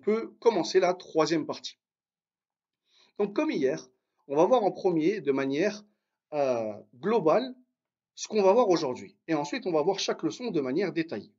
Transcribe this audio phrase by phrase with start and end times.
[0.00, 1.76] on peut commencer la troisième partie.
[3.18, 3.86] Donc comme hier,
[4.28, 5.84] on va voir en premier de manière
[6.32, 7.54] euh, globale
[8.14, 9.16] ce qu'on va voir aujourd'hui.
[9.28, 11.34] Et ensuite, on va voir chaque leçon de manière détaillée.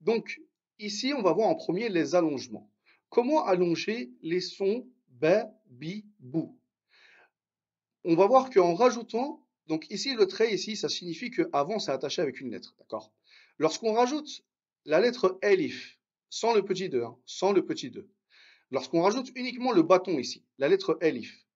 [0.00, 0.40] Donc
[0.78, 2.70] ici, on va voir en premier les allongements.
[3.10, 5.26] Comment allonger les sons b,
[5.66, 6.58] bi, bou?
[8.04, 12.22] On va voir qu'en rajoutant, donc ici le trait ici, ça signifie qu'avant c'est attaché
[12.22, 13.12] avec une lettre, d'accord?
[13.58, 14.44] Lorsqu'on rajoute
[14.86, 15.98] la lettre elif,
[16.32, 18.08] sans le petit 2, hein, sans le petit 2,
[18.70, 21.46] lorsqu'on rajoute uniquement le bâton ici, la lettre elif,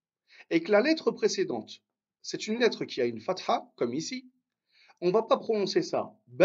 [0.51, 1.80] et que la lettre précédente,
[2.21, 4.30] c'est une lettre qui a une fatha, comme ici,
[5.01, 6.45] on ne va pas prononcer ça b,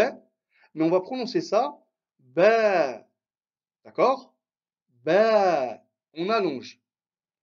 [0.72, 1.78] mais on va prononcer ça
[2.20, 2.40] b.
[3.84, 4.34] D'accord?
[5.04, 5.10] B.
[6.14, 6.80] On allonge.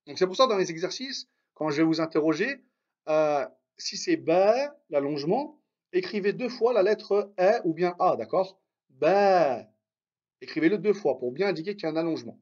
[0.08, 2.64] Donc c'est pour ça dans les exercices, quand je vais vous interroger,
[3.10, 4.32] euh, si c'est B,
[4.90, 5.62] l'allongement,
[5.94, 8.60] écrivez deux fois la lettre E ou bien A, d'accord?
[8.90, 9.06] B.
[10.42, 12.40] Écrivez-le deux fois pour bien indiquer qu'il y a un allongement.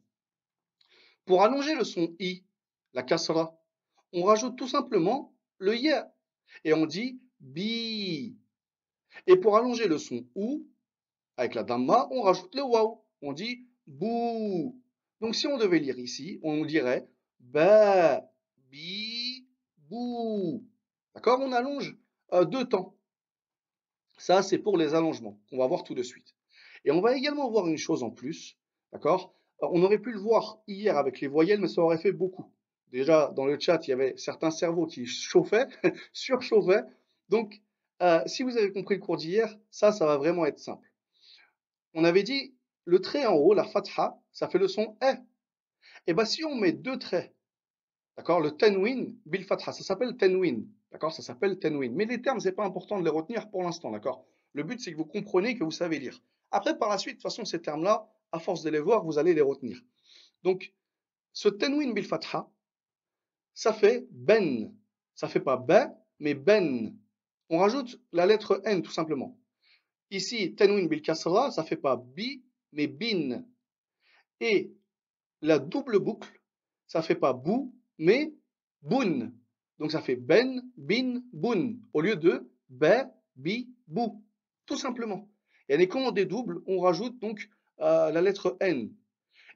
[1.26, 2.46] Pour allonger le son I,
[2.94, 3.60] la kasra,
[4.14, 6.14] on rajoute tout simplement le ya
[6.64, 8.38] et on dit bi.
[9.26, 10.68] Et pour allonger le son ou,
[11.36, 13.04] avec la damma, on rajoute le waw.
[13.22, 14.80] On dit bou.
[15.22, 17.10] Donc si on devait lire ici, on dirait
[17.40, 18.30] ba,
[18.70, 19.48] bi,
[19.90, 20.66] bou.
[21.16, 21.40] D'accord?
[21.42, 21.98] On allonge
[22.34, 22.96] euh, deux temps.
[24.18, 26.37] Ça, c'est pour les allongements qu'on va voir tout de suite.
[26.86, 28.58] Et on va également voir une chose en plus.
[28.92, 29.34] D'accord?
[29.64, 32.52] Euh, On aurait pu le voir hier avec les voyelles, mais ça aurait fait beaucoup.
[32.92, 35.68] Déjà, dans le chat, il y avait certains cerveaux qui chauffaient,
[36.14, 36.84] surchauffaient.
[37.30, 37.62] Donc,
[38.02, 40.88] euh, si vous avez compris le cours d'hier, ça, ça va vraiment être simple.
[41.94, 45.14] On avait dit, le trait en haut, la fatha, ça fait le son E.
[46.06, 47.34] Et eh bien, si on met deux traits,
[48.16, 51.94] d'accord, le tenwin, bil fatha, ça s'appelle tenwin, d'accord, ça s'appelle tenwin.
[51.94, 54.26] Mais les termes, c'est pas important de les retenir pour l'instant, d'accord?
[54.54, 56.22] Le but, c'est que vous compreniez que vous savez lire.
[56.52, 59.18] Après, par la suite, de toute façon, ces termes-là, à force de les voir, vous
[59.18, 59.82] allez les retenir.
[60.44, 60.74] Donc,
[61.34, 62.50] ce tenwin bil fatha,
[63.54, 64.74] ça fait ben.
[65.16, 66.96] Ça fait pas ben, mais ben.
[67.50, 69.38] On rajoute la lettre N tout simplement.
[70.12, 73.44] Ici, tenwin bil kasra, ça fait pas bi, mais bin.
[74.40, 74.72] Et
[75.42, 76.42] la double boucle,
[76.88, 78.34] ça fait pas bou, mais
[78.82, 79.34] boun.
[79.80, 84.24] Donc ça fait ben, bin, boun, au lieu de be, bi, bou.
[84.66, 85.30] Tout simplement.
[85.70, 87.50] Et quand on dédouble, on rajoute donc
[87.82, 88.92] euh, la lettre N.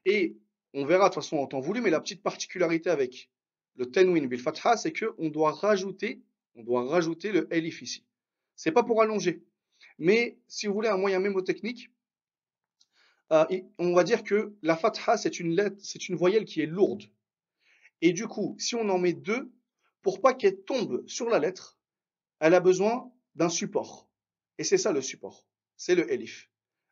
[0.05, 0.38] Et
[0.73, 3.29] on verra de toute façon en temps voulu, mais la petite particularité avec
[3.75, 6.22] le tenwin bil fatha, c'est qu'on doit rajouter
[6.55, 8.05] on doit rajouter le elif ici.
[8.55, 9.44] C'est pas pour allonger.
[9.97, 11.91] Mais si vous voulez un moyen mémotechnique,
[13.31, 13.45] euh,
[13.78, 17.03] on va dire que la fatha, c'est une lettre, c'est une voyelle qui est lourde.
[18.01, 19.51] Et du coup, si on en met deux,
[20.01, 21.78] pour pas qu'elle tombe sur la lettre,
[22.39, 24.09] elle a besoin d'un support.
[24.57, 25.45] Et c'est ça le support.
[25.81, 26.47] C'est le elif.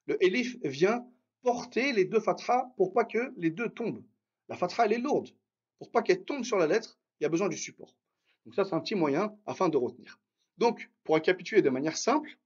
[0.08, 1.08] Le elif vient
[1.44, 4.04] porter les deux fathas pour pas que les deux tombent.
[4.48, 5.30] La fatha, elle est lourde.
[5.78, 7.96] Pour pas qu'elle tombe sur la lettre, il y a besoin du support.
[8.44, 10.20] Donc ça, c'est un petit moyen afin de retenir.
[10.58, 12.40] Donc, pour récapituler de manière simple,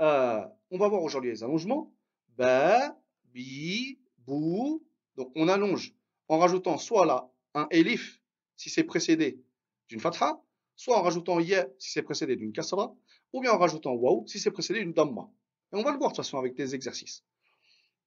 [0.00, 1.94] euh, on va voir aujourd'hui les allongements.
[2.38, 4.82] Ba, bi, bou.
[5.16, 5.94] Donc, on allonge
[6.28, 8.22] en rajoutant soit là un elif
[8.56, 9.38] si c'est précédé
[9.86, 10.40] d'une fatha,
[10.76, 12.94] soit en rajoutant ya si c'est précédé d'une kasra,
[13.34, 15.28] ou bien en rajoutant waw si c'est précédé d'une damma.
[15.72, 17.24] Et on va le voir de toute façon avec des exercices.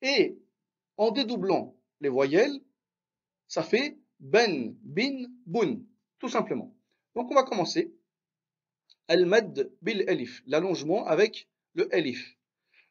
[0.02, 0.40] Et
[0.96, 2.62] en dédoublant les voyelles,
[3.48, 5.82] ça fait ben, bin, bun
[6.18, 6.74] tout simplement.
[7.14, 7.94] Donc on va commencer.
[9.10, 12.38] Al-mad bil elif, l'allongement avec le elif.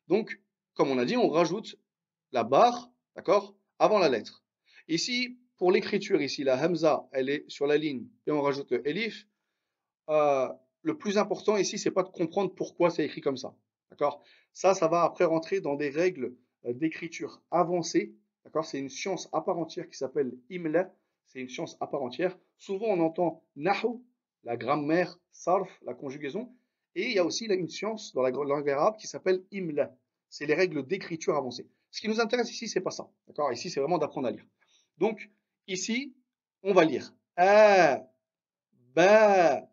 [0.09, 0.41] Donc,
[0.75, 1.77] comme on a dit, on rajoute
[2.33, 4.45] la barre, d'accord, avant la lettre.
[4.89, 8.87] Ici, pour l'écriture, ici, la hamza, elle est sur la ligne et on rajoute le
[8.87, 9.27] elif.
[10.09, 10.49] Euh,
[10.87, 13.57] le plus important ici, c'est pas de comprendre pourquoi c'est écrit comme ça,
[13.91, 14.23] d'accord?
[14.53, 18.15] Ça, ça va après rentrer dans des règles euh, d'écriture avancées,
[18.45, 18.65] d'accord?
[18.65, 22.39] C'est une science à part entière qui s'appelle imla, c'est une science à part entière.
[22.57, 23.99] Souvent, on entend nahu,
[24.45, 26.55] la grammaire, sarf, la conjugaison,
[26.95, 29.93] et il y a aussi une science dans la langue arabe qui s'appelle imla.
[30.31, 31.67] C'est les règles d'écriture avancées.
[31.91, 33.11] Ce qui nous intéresse ici, c'est pas ça.
[33.27, 33.53] D'accord?
[33.53, 34.47] Ici, c'est vraiment d'apprendre à lire.
[34.99, 35.31] Donc,
[35.67, 36.15] ici,
[36.63, 38.03] on va lire a,
[38.95, 39.69] ba,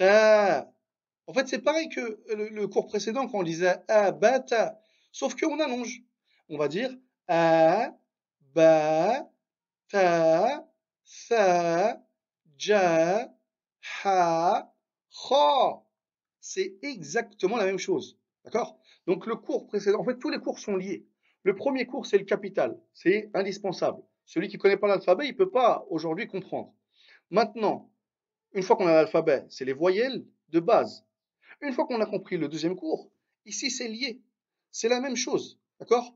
[0.00, 4.80] En fait, c'est pareil que le, cours précédent quand on disait a, ba, ta.
[5.12, 6.02] Sauf qu'on allonge.
[6.48, 6.90] On va dire
[7.26, 7.92] a,
[8.54, 9.28] ba,
[9.90, 10.66] ta,
[11.04, 12.00] sa,
[12.56, 13.34] ja,
[14.04, 14.74] ha,
[15.28, 15.82] kha.
[16.40, 18.18] C'est exactement la même chose.
[18.44, 18.78] D'accord?
[19.06, 21.06] Donc le cours précédent, en fait tous les cours sont liés.
[21.42, 24.02] Le premier cours c'est le capital, c'est indispensable.
[24.24, 26.74] Celui qui ne connaît pas l'alphabet, il ne peut pas aujourd'hui comprendre.
[27.30, 27.90] Maintenant,
[28.52, 31.04] une fois qu'on a l'alphabet, c'est les voyelles de base.
[31.60, 33.10] Une fois qu'on a compris le deuxième cours,
[33.44, 34.22] ici c'est lié.
[34.70, 35.58] C'est la même chose.
[35.80, 36.14] D'accord?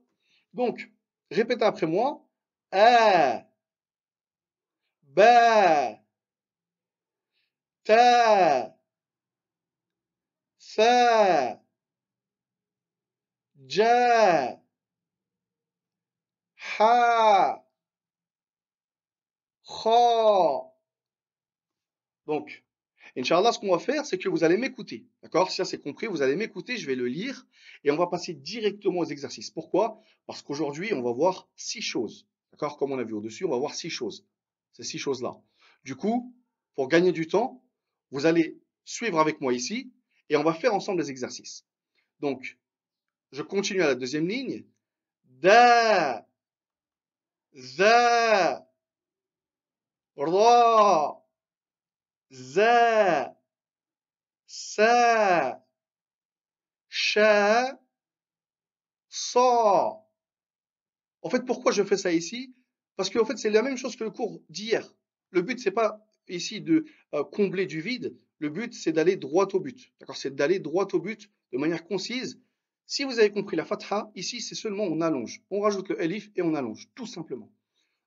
[0.52, 0.90] Donc,
[1.32, 2.22] Répétez après moi.
[2.72, 3.42] A.
[5.14, 5.98] Ba.
[7.84, 8.76] Ta.
[10.58, 11.60] Fa.
[13.68, 14.60] Ja.
[16.56, 17.62] Ha.
[22.32, 22.64] Donc,
[23.14, 25.04] Inch'Allah, ce qu'on va faire, c'est que vous allez m'écouter.
[25.22, 25.50] D'accord?
[25.50, 27.46] Si ça c'est compris, vous allez m'écouter, je vais le lire
[27.84, 29.50] et on va passer directement aux exercices.
[29.50, 30.00] Pourquoi?
[30.24, 32.26] Parce qu'aujourd'hui, on va voir six choses.
[32.50, 32.78] D'accord?
[32.78, 34.26] Comme on a vu au-dessus, on va voir six choses.
[34.72, 35.36] Ces six choses-là.
[35.84, 36.34] Du coup,
[36.74, 37.62] pour gagner du temps,
[38.12, 39.92] vous allez suivre avec moi ici
[40.30, 41.66] et on va faire ensemble les exercices.
[42.20, 42.58] Donc,
[43.30, 44.64] je continue à la deuxième ligne.
[45.24, 46.26] Da,
[47.54, 48.66] za,
[50.16, 51.21] ra,
[52.32, 53.36] za,
[54.46, 55.62] sa,
[56.88, 57.78] sha,
[59.08, 60.02] sa.
[61.22, 62.54] En fait, pourquoi je fais ça ici?
[62.96, 64.92] Parce qu'en fait, c'est la même chose que le cours d'hier.
[65.30, 66.84] Le but, c'est pas ici de
[67.14, 68.16] euh, combler du vide.
[68.38, 69.92] Le but, c'est d'aller droit au but.
[70.00, 70.16] D'accord?
[70.16, 72.40] C'est d'aller droit au but de manière concise.
[72.86, 75.42] Si vous avez compris la fatha, ici, c'est seulement on allonge.
[75.50, 77.50] On rajoute le elif et on allonge, tout simplement.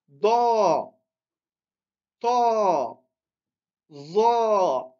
[0.07, 0.91] Da,
[2.19, 2.99] ta,
[3.92, 4.94] ظا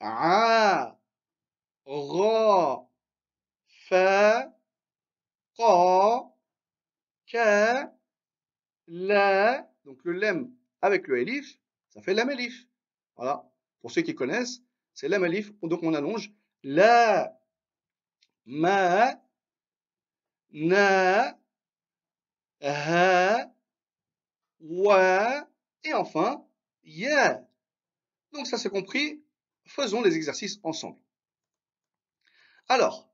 [0.00, 0.96] ع
[1.86, 2.88] غا
[3.86, 4.52] fa
[5.58, 6.34] قا
[7.30, 7.92] ka
[8.86, 10.38] la donc le lem
[10.80, 11.46] avec le elif
[11.88, 12.66] ça fait lam elif
[13.16, 13.34] voilà
[13.80, 14.62] pour ceux qui connaissent
[14.94, 16.32] c'est lam elif donc on allonge
[16.62, 17.36] la
[18.46, 19.20] ma
[20.52, 21.38] na
[22.60, 23.50] ha
[24.60, 25.48] wa
[25.82, 26.30] et enfin
[26.84, 27.46] ya
[28.33, 29.23] donc ça c'est compris,
[29.65, 30.99] faisons les exercices ensemble.
[32.67, 33.11] Alors,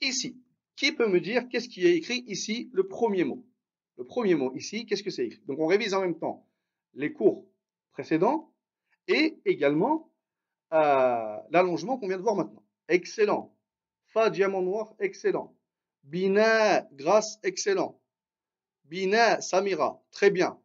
[0.00, 0.40] ici,
[0.76, 3.44] qui peut me dire qu'est-ce qui est écrit ici, le premier mot?
[3.96, 5.42] Le premier mot ici, qu'est-ce que c'est écrit?
[5.46, 6.48] Donc on révise en même temps
[6.94, 7.46] les cours
[7.92, 8.52] précédents
[9.06, 10.10] et également
[10.72, 12.64] euh, l'allongement qu'on vient de voir maintenant.
[12.88, 13.56] Excellent.
[14.06, 15.56] Fa diamant noir, excellent.
[16.02, 18.00] Bina, grâce, excellent.
[18.84, 20.60] Bina, Samira, très bien.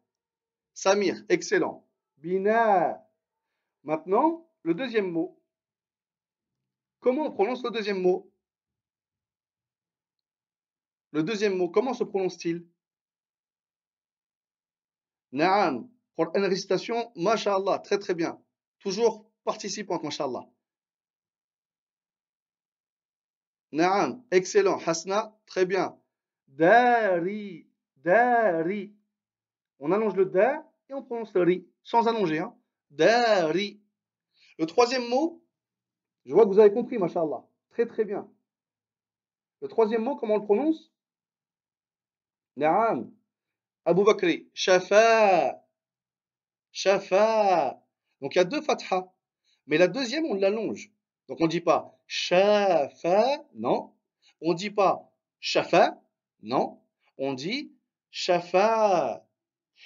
[0.74, 1.88] Samir, excellent.
[2.18, 3.02] Bina,
[3.84, 5.42] Maintenant, le deuxième mot.
[7.00, 8.32] Comment on prononce le deuxième mot?
[11.12, 12.68] Le deuxième mot, comment se prononce-t-il?
[15.32, 15.90] Na'am.
[16.16, 18.42] Pour une récitation, mashallah, très très bien.
[18.80, 20.46] Toujours participante, mashallah.
[23.72, 24.80] Na'am, excellent.
[24.86, 25.98] Hasna, très bien.
[26.48, 28.94] Dari, dari.
[29.80, 32.40] On allonge le da et on prononce le ri, sans allonger.
[32.40, 32.59] Hein.
[32.92, 33.80] Dari.
[34.58, 35.44] Le troisième mot,
[36.26, 37.44] je vois que vous avez compris, mashallah.
[37.70, 38.30] Très très bien.
[39.62, 40.92] Le troisième mot, comment on le prononce?
[42.56, 43.12] Naam.
[43.86, 44.50] Abu Bakri.
[44.54, 45.64] Shafa.
[46.72, 47.82] Shafa.
[48.22, 49.12] Donc il y a deux fathas.
[49.68, 50.92] Mais la deuxième, on l'allonge.
[51.28, 53.94] Donc on ne dit pas shafa, non.
[54.42, 56.02] On ne dit pas shafa,
[56.42, 56.82] non.
[57.18, 57.72] On dit
[58.12, 59.26] shafa.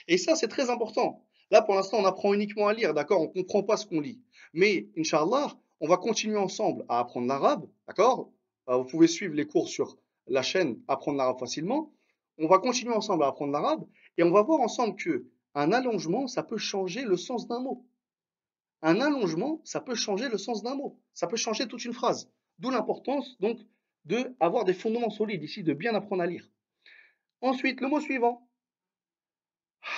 [0.08, 1.23] Et ça, c'est très important.
[1.54, 3.22] Là, pour l'instant, on apprend uniquement à lire, d'accord?
[3.22, 4.20] On ne comprend pas ce qu'on lit.
[4.54, 8.32] Mais, Inch'Allah, on va continuer ensemble à apprendre l'arabe, d'accord?
[8.70, 11.94] Euh, Vous pouvez suivre les cours sur la chaîne Apprendre l'arabe facilement.
[12.40, 13.86] On va continuer ensemble à apprendre l'arabe
[14.18, 17.86] et on va voir ensemble que un allongement, ça peut changer le sens d'un mot.
[18.82, 21.00] Un allongement, ça peut changer le sens d'un mot.
[21.14, 22.32] Ça peut changer toute une phrase.
[22.58, 23.60] D'où l'importance, donc,
[24.06, 24.34] de
[24.66, 26.50] des fondements solides ici, de bien apprendre à lire.
[27.42, 28.50] Ensuite, le mot suivant.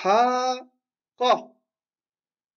[0.04, 0.60] Ha
[1.18, 1.52] Qa.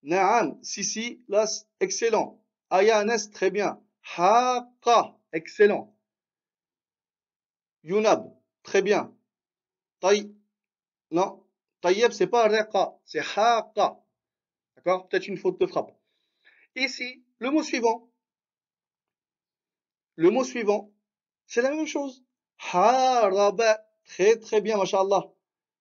[0.02, 0.62] Naam.
[0.62, 1.66] Si, las.
[1.80, 2.42] Excellent.
[2.70, 3.30] Ayanes.
[3.30, 3.80] Très bien.
[4.16, 5.16] Haqa.
[5.32, 5.94] Excellent.
[7.82, 8.34] Yunab.
[8.62, 9.14] Très bien.
[10.00, 10.34] Tay.
[11.10, 11.44] Non.
[11.80, 12.98] Tayyib, c'est pas reqa.
[13.04, 14.00] C'est haqa.
[14.76, 15.08] D'accord?
[15.08, 15.92] Peut-être une faute de frappe.
[16.74, 18.10] Ici, le mot suivant.
[20.16, 20.92] Le mot suivant,
[21.46, 22.24] c'est la même chose.
[22.72, 23.84] Haraba.
[24.04, 25.30] Très très bien, mashallah.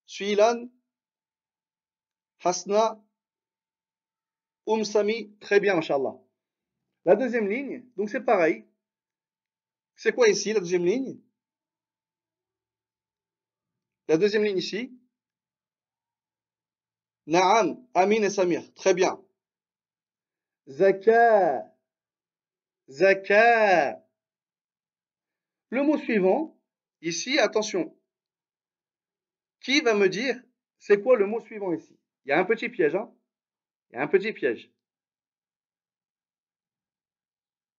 [0.05, 0.69] Suilan.
[2.43, 3.01] Hasna,
[4.67, 6.15] Umsami, très bien, mashallah.
[7.05, 8.65] La deuxième ligne, donc c'est pareil.
[9.95, 11.19] C'est quoi ici, la deuxième ligne?
[14.07, 14.97] La deuxième ligne ici.
[17.25, 19.21] Naam, Amin et Samir, très bien.
[20.67, 21.73] Zaka,
[22.89, 24.03] Zaka.
[25.69, 26.57] Le mot suivant,
[27.01, 27.97] ici, attention.
[29.61, 30.41] Qui va me dire,
[30.79, 31.96] c'est quoi le mot suivant ici?
[32.27, 33.09] Il y a un petit piège, hein
[33.89, 34.69] Il y a un petit piège.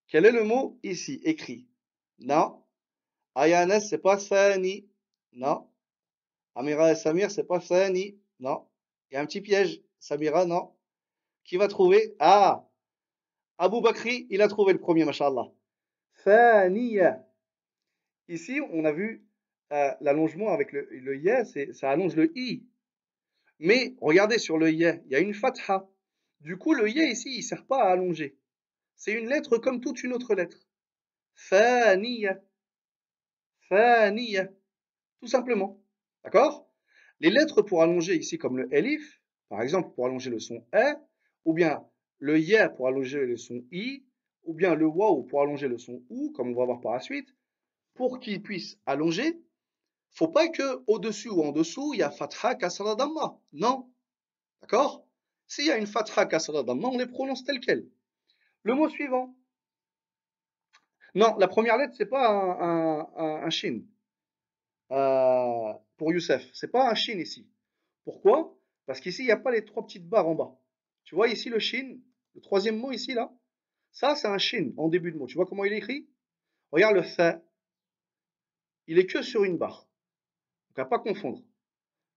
[0.07, 1.69] Quel est le mot ici, écrit
[2.19, 2.65] Non.
[3.35, 4.89] Ayanes, c'est pas Sani.
[5.33, 5.69] Non.
[6.55, 8.19] Amira et Samir, c'est pas Fani.
[8.41, 8.67] Non.
[9.11, 9.83] Il y a un petit piège.
[9.99, 10.75] Samira, non.
[11.45, 12.17] Qui va trouver?
[12.19, 12.67] Ah
[13.59, 15.53] Abu Bakri, il a trouvé le premier, mashallah.
[16.25, 17.23] Faniya.
[18.29, 19.27] Ici, on a vu
[19.73, 22.67] euh, l'allongement avec le, le ya, ça allonge le i.
[23.61, 25.89] Mais regardez sur le ya, il y a une fatha.
[26.41, 28.37] Du coup, le ya ici, il ne sert pas à allonger.
[28.95, 30.69] C'est une lettre comme toute une autre lettre.
[31.35, 32.41] Faniya.
[33.69, 34.49] Faniya.
[35.21, 35.81] Tout simplement.
[36.25, 36.69] D'accord?
[37.21, 40.95] Les lettres pour allonger ici, comme le elif, par exemple, pour allonger le son e,
[41.45, 41.85] ou bien
[42.19, 44.05] le ya pour allonger le son i,
[44.45, 47.01] ou bien le waouh pour allonger le son ou, comme on va voir par la
[47.01, 47.35] suite,
[47.95, 49.41] pour qu'il puisse allonger,
[50.13, 53.41] faut pas que au-dessus ou en dessous, il y a fatha kasra damma.
[53.53, 53.91] Non.
[54.61, 55.07] D'accord?
[55.47, 57.89] S'il y a une fatha kasra damma, on les prononce telles quelles.
[58.63, 59.35] Le mot suivant.
[61.15, 63.81] Non, la première lettre, c'est pas un, un, un, shin.
[64.91, 66.49] Euh, pour Youssef.
[66.53, 67.49] C'est pas un shin ici.
[68.05, 68.57] Pourquoi?
[68.87, 70.57] Parce qu'ici, il n'y a pas les trois petites barres en bas.
[71.05, 71.99] Tu vois ici le shin,
[72.35, 73.33] le troisième mot ici, là?
[73.91, 75.27] Ça, c'est un shin en début de mot.
[75.27, 76.09] Tu vois comment il est écrit?
[76.71, 77.43] Regarde le fa.
[78.87, 79.88] Il est que sur une barre.
[80.85, 81.43] Pas confondre.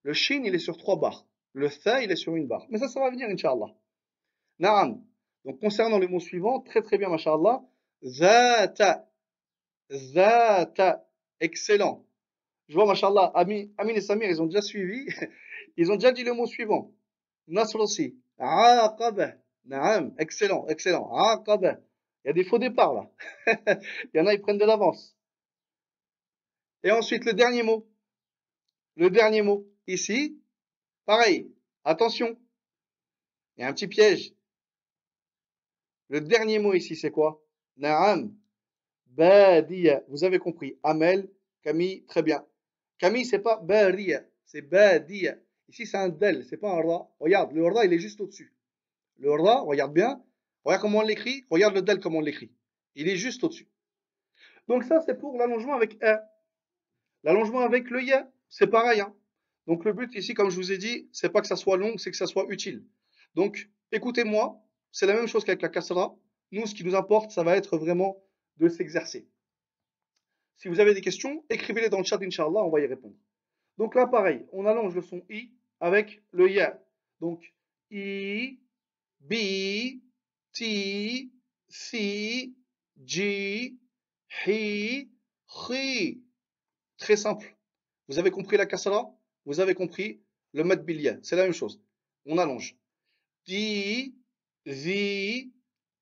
[0.03, 1.25] Le shin, il est sur trois barres.
[1.53, 2.65] Le fa, il est sur une barre.
[2.69, 3.73] Mais ça, ça va venir, Inch'Allah.
[4.59, 5.03] Naam.
[5.45, 7.63] Donc, concernant le mot suivant, très très bien, Masha'Allah.
[8.03, 9.09] Zata.
[9.91, 11.07] Zata.
[11.39, 12.05] Excellent.
[12.67, 15.05] Je vois, Masha'Allah, Amin, Amin et Samir, ils ont déjà suivi.
[15.77, 16.91] Ils ont déjà dit le mot suivant.
[17.47, 18.19] Nasr aussi.
[18.37, 19.35] Aqaba.
[19.65, 20.13] Naam.
[20.17, 21.11] Excellent, excellent.
[21.13, 21.79] Aqaba.
[22.23, 23.09] Il y a des faux départs là.
[24.13, 25.15] Il y en a, ils prennent de l'avance.
[26.83, 27.87] Et ensuite, le dernier mot.
[28.95, 29.67] Le dernier mot.
[29.87, 30.39] Ici,
[31.05, 31.51] pareil.
[31.83, 32.37] Attention.
[33.57, 34.33] Il y a un petit piège.
[36.09, 37.43] Le dernier mot ici, c'est quoi?
[37.77, 38.35] Naam.
[39.07, 40.03] Badiya.
[40.07, 40.77] Vous avez compris.
[40.83, 41.29] Amel,
[41.63, 42.45] Camille, très bien.
[42.97, 45.37] Camille, c'est pas Bariya, c'est Badiya.
[45.69, 47.09] Ici, c'est un del, c'est pas un ra.
[47.19, 48.53] Regarde, le ra, il est juste au-dessus.
[49.17, 50.21] Le ra, regarde bien.
[50.65, 51.45] Regarde comment on l'écrit.
[51.49, 52.51] Regarde le del, comment on l'écrit.
[52.95, 53.69] Il est juste au-dessus.
[54.67, 56.17] Donc ça, c'est pour l'allongement avec E.
[57.23, 59.01] L'allongement avec le ya, c'est pareil.
[59.01, 59.15] Hein.
[59.65, 61.97] Donc le but ici, comme je vous ai dit, c'est pas que ça soit long,
[61.97, 62.85] c'est que ça soit utile.
[63.33, 66.15] Donc, écoutez-moi, c'est la même chose qu'avec la kasra.
[66.51, 68.21] Nous, ce qui nous importe, ça va être vraiment
[68.57, 69.27] de s'exercer.
[70.57, 73.15] Si vous avez des questions, écrivez-les dans le chat, Inch'Allah, on va y répondre.
[73.77, 76.83] Donc là, pareil, on allonge le son I avec le Ya.
[77.21, 77.53] Donc,
[77.89, 78.59] I,
[79.21, 79.33] B,
[80.53, 81.31] T,
[81.69, 82.53] C,
[83.05, 83.77] G,
[84.45, 85.09] Hi,
[85.47, 86.23] Chi.
[86.97, 87.55] Très simple.
[88.11, 89.09] Vous avez compris la kasra
[89.45, 90.19] Vous avez compris
[90.51, 91.17] le mat bilya.
[91.23, 91.81] C'est la même chose.
[92.25, 92.75] On allonge.
[93.45, 94.13] Di,
[94.65, 95.53] vi,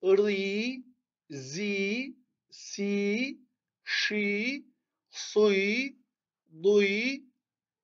[0.02, 0.84] ri,
[1.30, 2.18] zi,
[2.50, 3.40] si,
[3.84, 4.66] shi,
[5.12, 6.00] sui,
[6.48, 7.28] dui,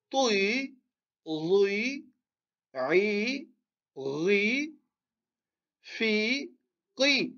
[0.09, 0.75] tui,
[1.27, 2.07] lui,
[2.73, 3.47] ri,
[3.95, 4.75] ri,
[5.81, 6.51] fi,
[6.97, 7.35] qi.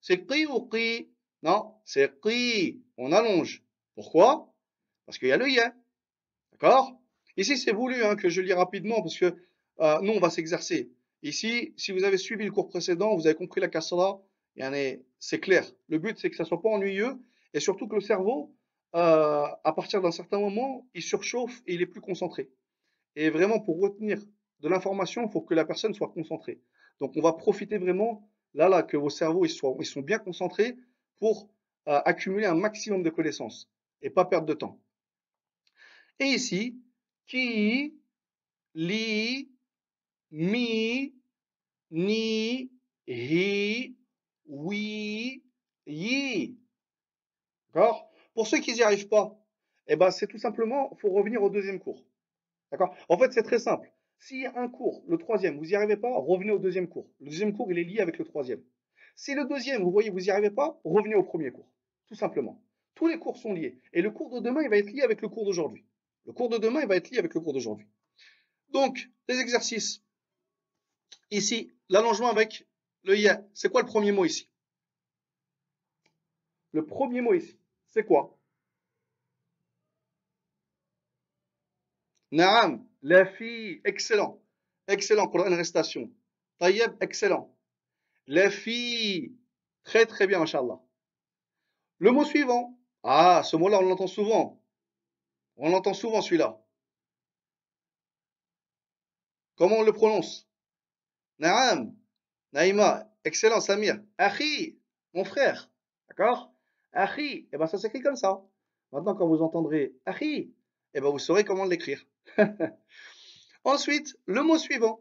[0.00, 1.10] C'est qi ou qi?
[1.42, 2.82] Non, c'est qi.
[2.96, 3.62] On allonge.
[3.94, 4.50] Pourquoi?
[5.04, 5.74] Parce qu'il y a le ya.
[6.60, 6.98] D'accord?
[7.36, 9.34] Ici, c'est voulu hein, que je lis rapidement parce que
[9.80, 10.90] euh, nous, on va s'exercer.
[11.22, 14.22] Ici, si vous avez suivi le cours précédent, vous avez compris la kasra,
[15.18, 15.70] c'est clair.
[15.88, 17.18] Le but, c'est que ça soit pas ennuyeux
[17.52, 18.54] et surtout que le cerveau,
[18.94, 22.48] euh, à partir d'un certain moment, il surchauffe et il est plus concentré.
[23.16, 24.18] Et vraiment, pour retenir
[24.60, 26.60] de l'information, il faut que la personne soit concentrée.
[27.00, 30.18] Donc, on va profiter vraiment, là, là, que vos cerveaux, ils, soient, ils sont bien
[30.18, 30.76] concentrés
[31.18, 31.50] pour
[31.88, 33.70] euh, accumuler un maximum de connaissances
[34.00, 34.80] et pas perdre de temps.
[36.18, 36.80] Et ici,
[37.26, 37.94] qui,
[38.74, 39.50] li,
[40.30, 41.14] mi,
[41.90, 42.70] ni,
[43.06, 43.96] hi,
[44.46, 45.42] oui,
[45.86, 46.58] yi.
[47.74, 48.10] D'accord?
[48.34, 49.38] Pour ceux qui n'y arrivent pas,
[49.88, 52.02] eh ben, c'est tout simplement, il faut revenir au deuxième cours.
[52.72, 52.94] D'accord?
[53.08, 53.92] En fait, c'est très simple.
[54.18, 57.10] S'il y a un cours, le troisième, vous n'y arrivez pas, revenez au deuxième cours.
[57.20, 58.62] Le deuxième cours, il est lié avec le troisième.
[59.14, 61.68] Si le deuxième, vous voyez, vous n'y arrivez pas, revenez au premier cours.
[62.06, 62.62] Tout simplement.
[62.94, 63.78] Tous les cours sont liés.
[63.92, 65.84] Et le cours de demain, il va être lié avec le cours d'aujourd'hui.
[66.26, 67.86] Le cours de demain, il va être lié avec le cours d'aujourd'hui.
[68.70, 70.02] Donc, les exercices.
[71.30, 72.66] Ici, l'allongement avec
[73.04, 73.44] le ya.
[73.54, 74.50] C'est quoi le premier mot ici?
[76.72, 78.38] Le premier mot ici, c'est quoi?
[82.32, 84.42] Naam, la fille, excellent.
[84.88, 86.12] Excellent, pour une restation.
[86.58, 87.56] Tayyib, excellent.
[88.26, 89.36] La fille,
[89.84, 90.80] très très bien, machallah.
[91.98, 92.76] Le mot suivant.
[93.04, 94.60] Ah, ce mot-là, on l'entend souvent.
[95.56, 96.60] On l'entend souvent celui-là.
[99.56, 100.46] Comment on le prononce?
[101.38, 101.96] Naam,
[102.52, 104.00] Naïma, excellent Samir.
[104.18, 104.78] Achi,
[105.14, 105.70] mon frère.
[106.08, 106.52] D'accord?
[106.92, 108.42] Achi, eh ben ça s'écrit comme ça.
[108.92, 110.54] Maintenant, quand vous entendrez Achi,
[110.94, 112.04] eh ben vous saurez comment l'écrire.
[113.64, 115.00] Ensuite, le mot suivant.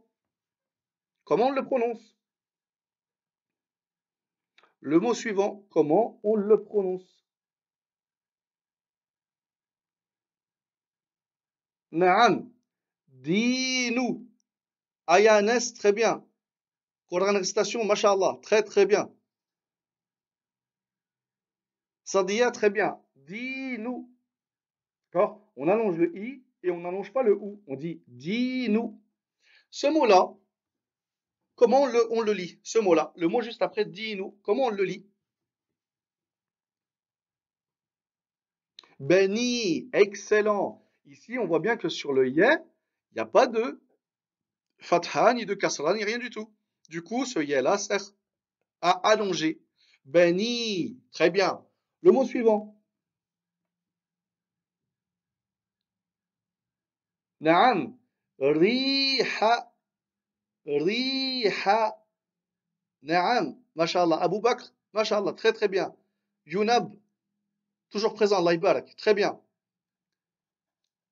[1.25, 2.15] Comment on le prononce?
[4.79, 7.25] Le mot suivant, comment on le prononce?
[11.92, 12.51] Naam.
[13.08, 14.27] Dis-nous.
[15.08, 16.24] Ayanes, très bien.
[17.08, 19.12] Coran récitation, mashallah, très très bien.
[22.04, 23.00] Sadia, très bien.
[23.15, 24.12] Dis-nous.
[25.12, 25.42] D'accord?
[25.56, 27.62] On allonge le i et on n'allonge pas le ou.
[27.68, 29.01] On dit dis-nous.
[29.72, 30.34] Ce mot-là,
[31.56, 34.70] comment on le, on le lit Ce mot-là, le mot juste après dis-nous, comment on
[34.70, 35.06] le lit?
[39.00, 40.85] Béni, excellent.
[41.05, 42.47] Ici, on voit bien que sur le yé,
[43.12, 43.81] il n'y a pas de
[44.79, 46.51] fatha, ni de kasra, ni rien du tout.
[46.89, 48.01] Du coup, ce yé-là sert
[48.81, 49.62] à allonger.
[50.05, 51.65] Béni, très bien.
[52.01, 52.75] Le mot suivant.
[57.39, 57.97] Naam.
[58.39, 59.71] Riha.
[60.65, 61.97] Riha.
[63.01, 63.57] Naam.
[63.75, 64.17] Mashallah.
[64.21, 64.71] Abu Bakr.
[64.93, 65.33] Mashallah.
[65.33, 65.95] Très très bien.
[66.45, 66.93] Yunab.
[67.89, 68.41] Toujours présent.
[68.43, 68.95] Laibarak.
[68.95, 69.39] Très bien.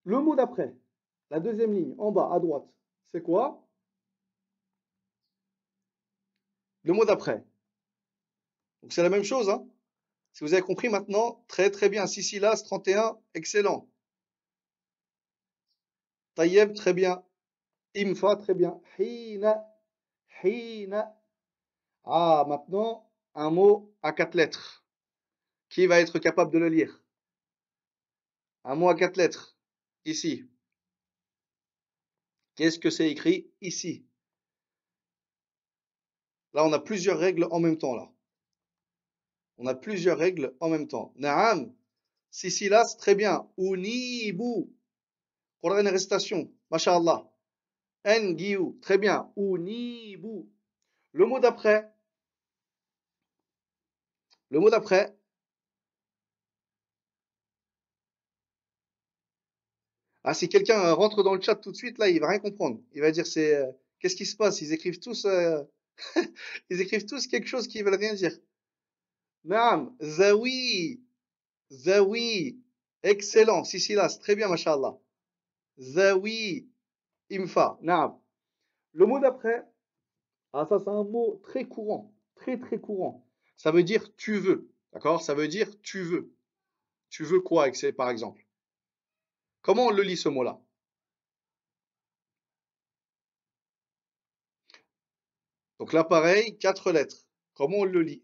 [0.05, 0.75] Le mot d'après.
[1.29, 1.95] La deuxième ligne.
[1.98, 2.65] En bas, à droite.
[3.12, 3.65] C'est quoi?
[6.83, 7.43] Le mot d'après.
[8.81, 9.50] Donc c'est la même chose.
[9.50, 9.65] Hein
[10.33, 12.07] si vous avez compris maintenant, très très bien.
[12.07, 13.88] Sicilas, 31, excellent.
[16.36, 17.24] Tayyeb, très bien.
[17.95, 18.81] Imfa, très bien.
[18.98, 19.63] Hina,
[20.43, 21.15] hina.
[22.03, 24.83] Ah, maintenant, un mot à quatre lettres.
[25.69, 27.03] Qui va être capable de le lire?
[28.63, 29.52] Un mot à quatre lettres.
[30.05, 30.50] Ici.
[32.55, 34.05] Qu'est-ce que c'est écrit ici?
[36.53, 38.12] Là, on a plusieurs règles en même temps, là.
[39.57, 41.13] On a plusieurs règles en même temps.
[41.15, 41.74] Naam.
[42.29, 43.48] Sicilas, très bien.
[43.57, 44.69] Unibu.
[45.62, 46.51] Pour une récitation.
[46.72, 47.29] Masha'Allah.
[48.05, 48.79] Engiu.
[48.81, 49.31] Très bien.
[49.38, 50.50] Unibu.
[51.12, 51.92] Le mot d'après.
[54.50, 55.16] Le mot d'après.
[60.24, 62.79] Ah, si quelqu'un rentre dans le chat tout de suite, là, il va rien comprendre.
[62.94, 64.62] Il va dire, c'est, euh, qu'est-ce qui se passe?
[64.62, 65.62] Ils écrivent tous, euh,
[66.70, 68.38] ils écrivent tous quelque chose qui veulent rien dire.
[69.44, 71.01] Naam, Zawi,
[71.72, 72.62] Zawi,
[73.03, 74.98] excellent, Sicilas, très bien, mashallah.
[75.79, 76.70] Zawi,
[77.31, 78.18] Imfa, Naam.
[78.94, 79.66] Le mot d'après,
[80.53, 83.27] ah ça c'est un mot très courant, très très courant.
[83.57, 85.22] Ça veut dire tu veux, d'accord?
[85.22, 86.31] Ça veut dire tu veux.
[87.09, 88.43] Tu veux quoi, par exemple?
[89.63, 90.59] Comment on le lit ce mot-là?
[95.79, 97.27] Donc là, pareil, quatre lettres.
[97.53, 98.23] Comment on le lit?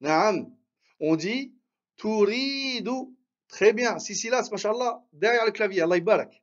[0.00, 0.54] Naam.
[1.00, 1.54] On dit
[1.96, 3.16] Touridu.
[3.46, 3.98] Très bien.
[3.98, 5.82] Sicilas, mashallah, derrière le clavier.
[5.82, 6.42] Allah barak.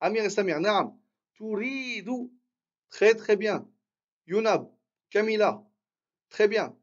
[0.00, 0.60] Amir et Samir.
[0.60, 0.98] Naam.
[1.34, 2.30] Touridu.
[2.88, 3.68] Très très bien.
[4.26, 4.70] Yunab.
[5.10, 5.62] Kamila.
[6.30, 6.74] Très bien.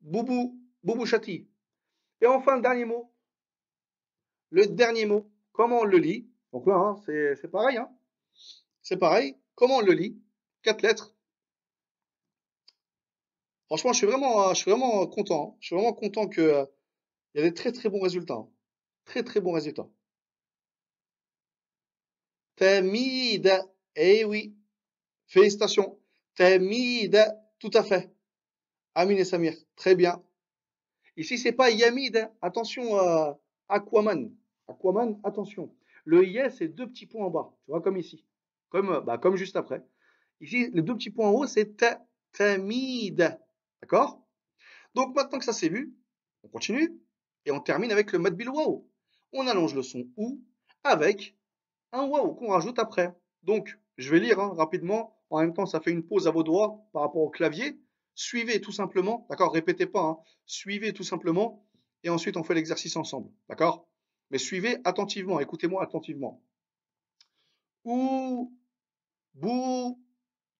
[0.00, 0.60] Boubou.
[0.82, 1.48] Boubou Chati.
[2.20, 3.10] Et enfin, le dernier mot.
[4.50, 5.30] Le dernier mot.
[5.52, 6.28] Comment on le lit?
[6.52, 7.76] Donc là, hein, c'est pareil.
[7.76, 7.90] Hein.
[8.82, 9.36] C'est pareil.
[9.54, 10.20] Comment on le lit?
[10.62, 11.14] Quatre lettres.
[13.66, 15.56] Franchement, je suis vraiment, content.
[15.60, 16.66] Je suis vraiment content que euh,
[17.34, 18.46] il y a des très très bons résultats.
[19.04, 19.88] Très très bons résultats.
[22.56, 23.64] Tamida,
[23.96, 24.56] eh oui.
[25.26, 25.98] Félicitations.
[26.34, 28.10] Tamida, tout à fait.
[28.94, 30.22] Amine et Samir, très bien.
[31.18, 32.30] Ici, c'est pas Yamid.
[32.40, 33.32] Attention, euh,
[33.68, 34.30] Aquaman.
[34.68, 35.74] Aquaman, attention.
[36.04, 37.52] Le Y, c'est deux petits points en bas.
[37.64, 38.24] Tu vois, comme ici.
[38.68, 39.84] Comme, euh, bah, comme juste après.
[40.40, 41.76] Ici, les deux petits points en haut, c'est
[42.32, 43.38] Tamida.
[43.80, 44.26] D'accord?
[44.94, 45.94] Donc maintenant que ça c'est vu,
[46.42, 46.98] on continue
[47.44, 48.88] et on termine avec le madbil waouh.
[49.32, 50.40] On allonge le son ou
[50.84, 51.36] avec
[51.92, 53.14] un waouh qu'on rajoute après.
[53.42, 55.18] Donc, je vais lire hein, rapidement.
[55.28, 57.78] En même temps, ça fait une pause à vos doigts par rapport au clavier.
[58.14, 59.52] Suivez tout simplement, d'accord?
[59.52, 60.18] Répétez pas, hein.
[60.46, 61.65] suivez tout simplement
[62.02, 63.86] et ensuite on fait l'exercice ensemble, d'accord?
[64.30, 66.42] Mais suivez attentivement, écoutez-moi attentivement.
[67.84, 68.52] Ou,
[69.34, 70.02] bou,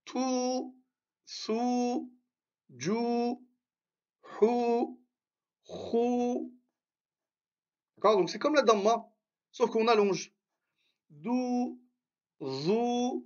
[0.04, 0.76] tout,
[1.24, 2.12] sou,
[2.76, 3.36] ju,
[4.40, 4.98] hu,
[5.68, 6.52] hu.
[7.96, 8.18] D'accord?
[8.18, 9.08] Donc c'est comme la damma,
[9.50, 10.32] sauf qu'on allonge.
[11.10, 11.78] Du,
[12.40, 13.24] zu,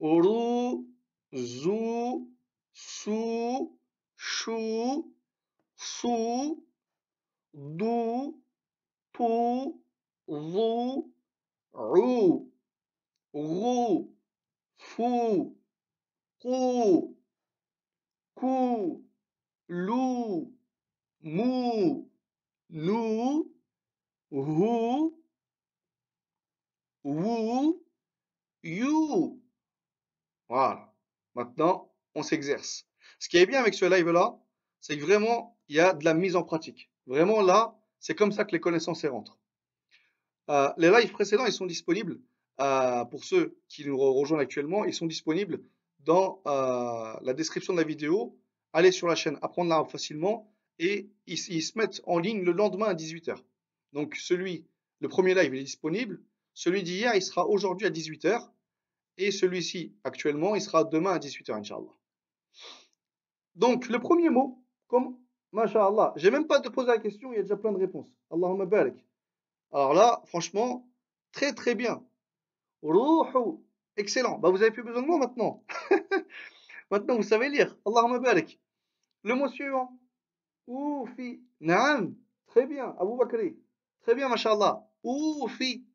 [0.00, 0.86] ru,
[1.32, 2.28] zu,
[2.72, 3.78] su,
[4.16, 5.12] shu,
[5.76, 6.64] su,
[7.54, 8.34] du,
[9.12, 9.82] tu,
[10.28, 11.12] zu,
[11.72, 12.50] ru,
[13.32, 14.14] ru,
[14.78, 15.56] fu,
[16.40, 17.16] ku,
[18.34, 19.04] ku,
[19.68, 20.54] lou,
[21.22, 22.10] mou,
[22.70, 23.52] nous,
[24.30, 25.22] vous,
[27.04, 27.84] Wou,
[28.62, 29.42] you.
[30.48, 30.94] Voilà.
[31.34, 32.86] Maintenant, on s'exerce.
[33.18, 34.38] Ce qui est bien avec ce live-là,
[34.80, 36.91] c'est que vraiment, il y a de la mise en pratique.
[37.06, 39.38] Vraiment, là, c'est comme ça que les connaissances rentrent.
[40.50, 42.20] Euh, les lives précédents, ils sont disponibles
[42.60, 44.84] euh, pour ceux qui nous rejoignent actuellement.
[44.84, 45.62] Ils sont disponibles
[46.00, 48.38] dans euh, la description de la vidéo.
[48.72, 52.52] Allez sur la chaîne Apprendre l'arabe facilement et ils, ils, se mettent en ligne le
[52.52, 53.36] lendemain à 18h.
[53.92, 54.66] Donc celui,
[55.00, 56.22] le premier live, il est disponible.
[56.54, 58.48] Celui d'hier, il sera aujourd'hui à 18h.
[59.18, 61.92] Et celui-ci, actuellement, il sera demain à 18h, Inch'Allah.
[63.54, 65.18] Donc, le premier mot, comme
[65.52, 68.08] Masha'Allah, j'ai même pas de poser la question, il y a déjà plein de réponses.
[68.30, 68.94] Allahumma barak.
[69.70, 70.88] Alors là, franchement,
[71.30, 72.02] très très bien.
[72.82, 73.58] Ruhu,
[73.96, 74.38] excellent.
[74.38, 75.62] Bah, vous avez plus besoin de moi maintenant.
[76.90, 77.76] maintenant, vous savez lire.
[77.86, 78.58] Allahumma barak.
[79.24, 79.98] Le mot suivant.
[80.66, 81.42] Oufi.
[81.60, 82.16] Naam.
[82.46, 82.94] Très bien.
[82.98, 83.56] Abu Bakri.
[84.00, 84.86] Très bien, Masha'Allah.
[85.04, 85.86] Oufi.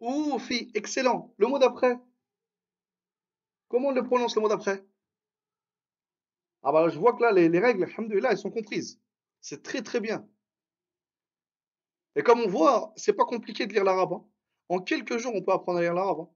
[0.00, 0.70] Oufi.
[0.74, 1.32] Excellent.
[1.38, 1.98] Le mot d'après.
[3.68, 4.84] Comment on le prononce le mot d'après?
[6.62, 9.00] Ah bah je vois que là, les, les règles, alhamdoulilah, elles sont comprises.
[9.40, 10.26] C'est très très bien.
[12.14, 14.12] Et comme on voit, c'est pas compliqué de lire l'arabe.
[14.12, 14.24] Hein.
[14.68, 16.20] En quelques jours, on peut apprendre à lire l'arabe.
[16.20, 16.30] Hein.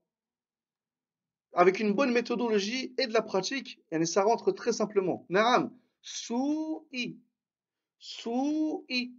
[1.53, 5.25] Avec une bonne méthodologie et de la pratique, et ça rentre très simplement.
[5.29, 7.19] Naam, sou-i.
[7.99, 9.13] Sou-i.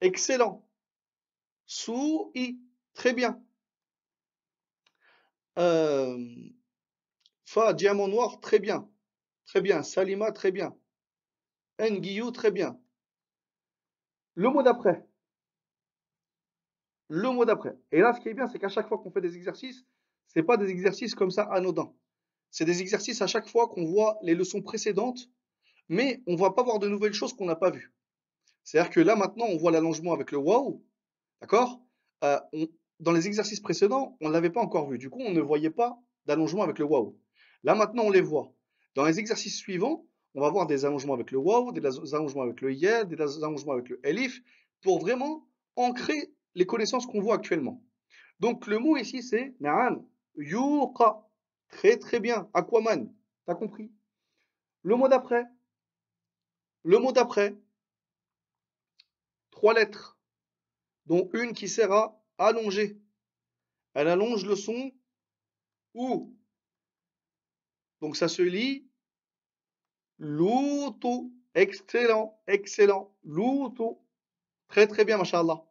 [0.00, 0.66] Excellent.
[1.66, 2.60] Sou-i.
[2.94, 3.42] Très bien.
[5.58, 6.18] Euh,
[7.44, 8.88] fa, diamant noir, très bien.
[9.50, 9.82] Très bien.
[9.82, 10.76] Salima, très bien.
[11.80, 12.78] Nguiyou, très bien.
[14.36, 15.04] Le mot d'après.
[17.08, 17.76] Le mot d'après.
[17.90, 19.84] Et là, ce qui est bien, c'est qu'à chaque fois qu'on fait des exercices,
[20.28, 21.92] c'est pas des exercices comme ça anodins.
[22.52, 25.28] C'est des exercices à chaque fois qu'on voit les leçons précédentes,
[25.88, 27.92] mais on va pas voir de nouvelles choses qu'on n'a pas vues.
[28.62, 30.80] C'est-à-dire que là, maintenant, on voit l'allongement avec le wow.
[31.40, 31.82] D'accord?
[32.22, 32.38] Euh,
[33.00, 34.96] Dans les exercices précédents, on ne l'avait pas encore vu.
[34.96, 37.18] Du coup, on ne voyait pas d'allongement avec le wow.
[37.64, 38.54] Là, maintenant, on les voit.
[38.94, 41.80] Dans les exercices suivants, on va voir des allongements avec le waw, des
[42.14, 44.40] allongements avec le ya, des allongements avec le elif,
[44.82, 47.82] pour vraiment ancrer les connaissances qu'on voit actuellement.
[48.40, 50.04] Donc le mot ici c'est na'am,
[50.36, 51.26] yuqa.
[51.68, 52.50] Très très bien.
[52.52, 53.14] Aquaman.
[53.46, 53.92] T'as compris?
[54.82, 55.46] Le mot d'après.
[56.82, 57.56] Le mot d'après.
[59.50, 60.18] Trois lettres,
[61.06, 63.00] dont une qui sert à allonger.
[63.94, 64.90] Elle allonge le son
[65.94, 66.34] ou
[68.00, 68.90] donc ça se lit
[70.20, 71.34] Loutou.
[71.54, 73.16] Excellent, excellent.
[73.24, 73.98] Loutou.
[74.68, 75.64] Très très bien, mashallah.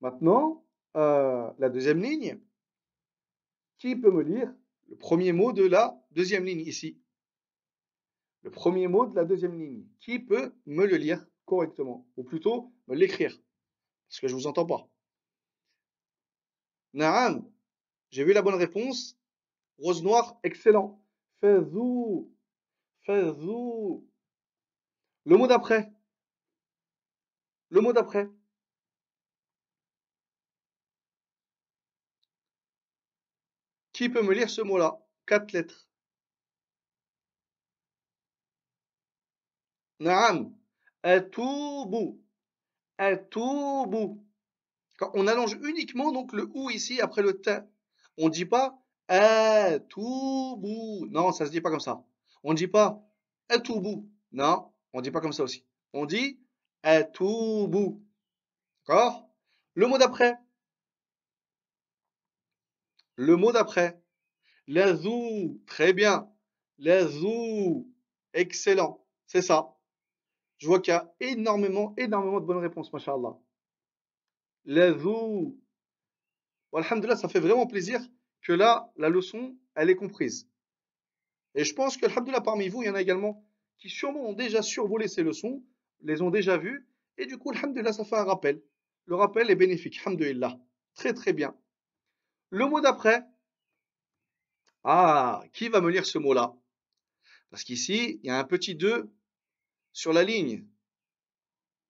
[0.00, 0.64] Maintenant,
[0.96, 2.38] euh, la deuxième ligne.
[3.78, 4.54] Qui peut me lire
[4.90, 7.00] le premier mot de la deuxième ligne ici?
[8.42, 9.86] Le premier mot de la deuxième ligne.
[10.00, 12.06] Qui peut me le lire correctement?
[12.16, 13.40] Ou plutôt me l'écrire?
[14.08, 14.86] Parce que je ne vous entends pas.
[16.92, 17.50] Naam.
[18.10, 19.18] J'ai vu la bonne réponse.
[19.80, 21.02] Rose noire, excellent.
[21.40, 22.30] Fezou.
[23.06, 24.06] Fezou.
[25.24, 25.92] Le mot d'après.
[27.70, 28.28] Le mot d'après.
[33.92, 34.98] Qui peut me lire ce mot-là?
[35.26, 35.88] Quatre lettres.
[39.98, 40.54] Naam.
[41.02, 42.20] Atoubu.
[42.98, 44.20] Atoubu.
[45.14, 47.58] On allonge uniquement donc le ou ici après le t.
[48.18, 48.79] On ne dit pas
[49.10, 51.06] Atoubou.
[51.10, 52.04] Non, ça se dit pas comme ça.
[52.44, 53.02] On ne dit pas
[53.48, 54.08] Atoubou.
[54.30, 55.66] Non, on ne dit pas comme ça aussi.
[55.92, 56.40] On dit
[56.84, 58.02] Atoubou.
[58.86, 59.28] D'accord?
[59.74, 60.38] Le mot d'après.
[63.16, 64.00] Le mot d'après.
[64.68, 65.60] Lazou.
[65.66, 66.30] Très bien.
[66.78, 67.92] Lazou.
[68.32, 69.04] Excellent.
[69.26, 69.76] C'est ça.
[70.58, 73.36] Je vois qu'il y a énormément, énormément de bonnes réponses, mashallah.
[74.66, 75.60] Lazou.
[76.72, 78.00] Alhamdulillah, ça fait vraiment plaisir
[78.42, 80.48] que là, la leçon, elle est comprise.
[81.54, 83.44] Et je pense que, alhamdoulilah, parmi vous, il y en a également
[83.78, 85.64] qui sûrement ont déjà survolé ces leçons,
[86.02, 86.86] les ont déjà vues,
[87.18, 88.62] et du coup, alhamdoulilah, ça fait un rappel.
[89.06, 90.58] Le rappel est bénéfique, alhamdoulilah.
[90.94, 91.56] Très très bien.
[92.50, 93.24] Le mot d'après.
[94.84, 96.54] Ah, qui va me lire ce mot-là?
[97.50, 99.12] Parce qu'ici, il y a un petit 2
[99.92, 100.66] sur la ligne.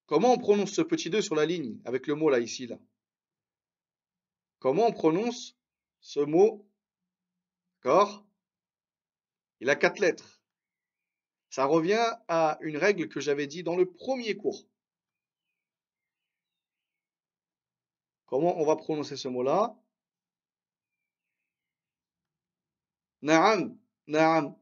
[0.07, 2.77] Comment on prononce ce petit 2 sur la ligne avec le mot là, ici, là?
[4.59, 5.57] Comment on prononce
[6.01, 6.67] ce mot,
[7.77, 8.25] d'accord
[9.59, 10.41] Il a quatre lettres.
[11.49, 14.67] Ça revient à une règle que j'avais dit dans le premier cours.
[18.25, 19.75] Comment on va prononcer ce mot-là?
[23.21, 24.55] Naam, naam.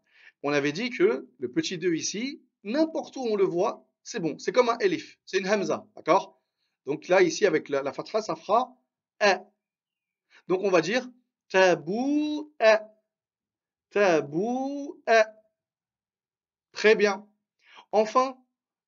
[0.43, 4.37] On avait dit que le petit 2 ici, n'importe où on le voit, c'est bon.
[4.39, 6.41] C'est comme un elif, c'est une hamza, d'accord?
[6.85, 8.75] Donc là, ici, avec la, la fatha, ça fera.
[10.47, 11.07] Donc on va dire
[11.49, 12.81] tabou a.
[13.89, 15.25] Tabou a.
[16.71, 17.27] Très bien.
[17.91, 18.37] Enfin,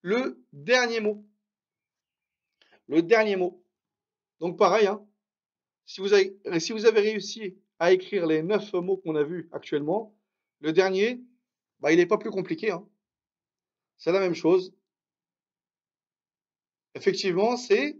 [0.02, 1.26] le dernier mot.
[2.88, 3.64] Le dernier mot.
[4.40, 5.06] Donc pareil, hein,
[5.86, 9.50] si, vous avez, si vous avez réussi à écrire les neuf mots qu'on a vus
[9.52, 10.16] actuellement,
[10.60, 11.22] le dernier,
[11.80, 12.72] bah, il n'est pas plus compliqué.
[12.72, 12.88] Hein.
[13.98, 14.74] C'est la même chose.
[16.94, 17.98] Effectivement, c'est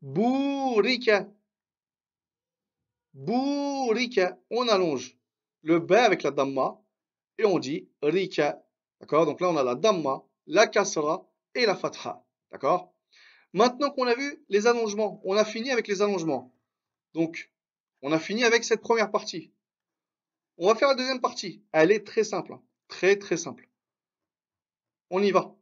[0.00, 1.28] bourrika.
[3.14, 4.38] Bourrika.
[4.50, 5.16] On allonge
[5.62, 6.80] le B avec la damma
[7.38, 8.62] et on dit rika.
[9.00, 9.26] D'accord?
[9.26, 12.24] Donc là, on a la damma, la kasra et la fatha.
[12.50, 12.94] D'accord?
[13.52, 16.54] Maintenant qu'on a vu les allongements, on a fini avec les allongements.
[17.14, 17.50] Donc,
[18.02, 19.52] on a fini avec cette première partie.
[20.58, 21.62] On va faire la deuxième partie.
[21.72, 22.52] Elle est très simple.
[22.52, 22.62] Hein.
[22.88, 23.68] Très, très simple.
[25.10, 25.54] On y va.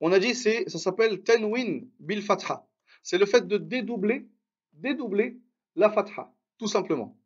[0.00, 2.66] On a dit, ça s'appelle tenwin bil fatha.
[3.04, 4.26] C'est le fait de dédoubler,
[4.72, 5.38] dédoubler
[5.76, 7.16] la fatha, tout simplement.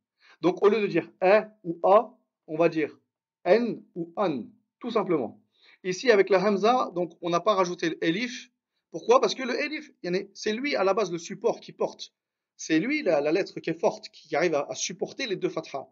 [0.41, 2.99] Donc, au lieu de dire e ou a, on va dire
[3.45, 4.45] n ou an,
[4.81, 5.41] tout simplement.
[5.85, 8.51] Ici, avec la hamza, donc on n'a pas rajouté l'elif.
[8.91, 9.21] Pourquoi?
[9.21, 9.93] Parce que le elif,
[10.35, 12.12] c'est lui à la base le support qui porte.
[12.57, 15.88] C'est lui la, lettre qui est forte, qui arrive à, supporter les deux fathas.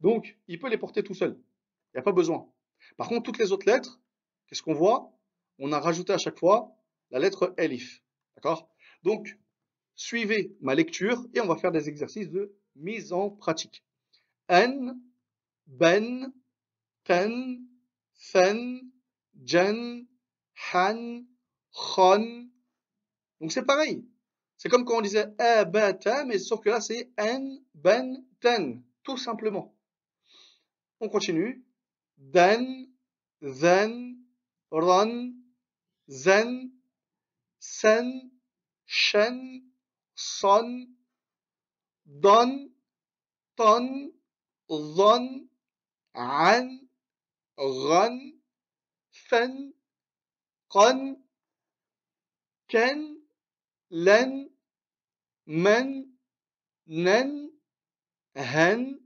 [0.00, 1.38] Donc, il peut les porter tout seul.
[1.94, 2.48] Il n'y a pas besoin.
[2.96, 4.00] Par contre, toutes les autres lettres,
[4.48, 5.12] qu'est-ce qu'on voit?
[5.60, 6.72] On a rajouté à chaque fois
[7.12, 8.02] la lettre elif.
[8.34, 8.68] D'accord?
[9.02, 9.38] Donc,
[9.94, 13.84] suivez ma lecture et on va faire des exercices de mise en pratique.
[14.48, 15.00] N,
[15.66, 16.32] ben,
[17.04, 17.66] ten,
[18.14, 18.90] fen,
[19.44, 20.06] jen,
[20.72, 21.24] han,
[21.72, 22.48] khon.
[23.40, 24.06] Donc c'est pareil.
[24.56, 29.16] C'est comme quand on disait abata, mais sauf que là c'est en, ben, ten, tout
[29.16, 29.74] simplement.
[31.00, 31.64] On continue.
[32.16, 32.88] Den,
[33.40, 34.18] then,
[34.70, 35.32] run,
[36.08, 36.72] zen,
[37.60, 38.30] sen,
[38.90, 39.62] Shen,
[40.14, 40.88] Son,
[42.06, 42.70] Don,
[43.54, 44.10] Ton,
[44.70, 45.46] Zon,
[46.14, 46.80] An,
[47.58, 48.32] Ron,
[49.10, 49.74] Fen,
[50.68, 51.18] Kon,
[52.66, 53.18] Ken,
[53.90, 54.48] Len,
[55.44, 56.08] Men,
[56.86, 57.50] Nen,
[58.34, 58.98] Hen,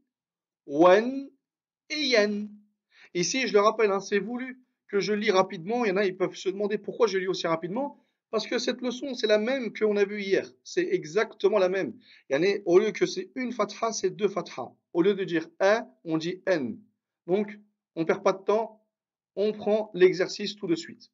[0.64, 1.29] Wen
[1.90, 2.49] et Yen.
[3.14, 5.85] Ici, je le rappelle, hein, c'est voulu que je lis rapidement.
[5.85, 7.99] Il y en a, ils peuvent se demander pourquoi je lis aussi rapidement.
[8.33, 10.51] Parce que cette leçon, c'est la même qu'on a vue hier.
[10.64, 11.92] C'est exactement la même.
[12.64, 14.73] Au lieu que c'est une fatha, c'est deux fatha.
[14.95, 16.81] Au lieu de dire un, on dit n.
[17.27, 17.61] Donc,
[17.95, 18.83] on ne perd pas de temps.
[19.37, 21.12] On prend l'exercice tout de suite.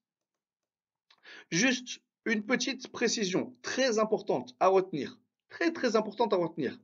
[1.51, 5.19] Juste une petite précision très importante à retenir.
[5.49, 6.79] Très très importante à retenir.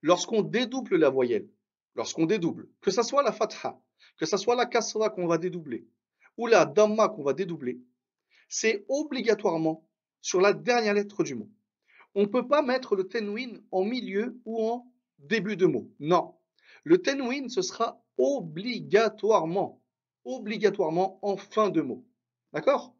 [0.00, 1.50] Lorsqu'on dédouble la voyelle,
[1.96, 3.78] lorsqu'on dédouble, que ce soit la fatha,
[4.16, 5.86] que ce soit la kasra qu'on va dédoubler,
[6.38, 7.78] ou la damma qu'on va dédoubler,
[8.48, 9.88] c'est obligatoirement
[10.20, 11.48] sur la dernière lettre du mot.
[12.14, 15.90] On ne peut pas mettre le tenwin en milieu ou en début de mot.
[16.00, 16.34] Non.
[16.84, 19.82] Le tenwin, ce sera obligatoirement,
[20.24, 22.04] obligatoirement en fin de mot.
[22.52, 22.94] D'accord?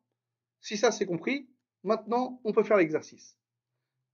[0.61, 1.49] Si ça c'est compris,
[1.83, 3.39] maintenant on peut faire l'exercice.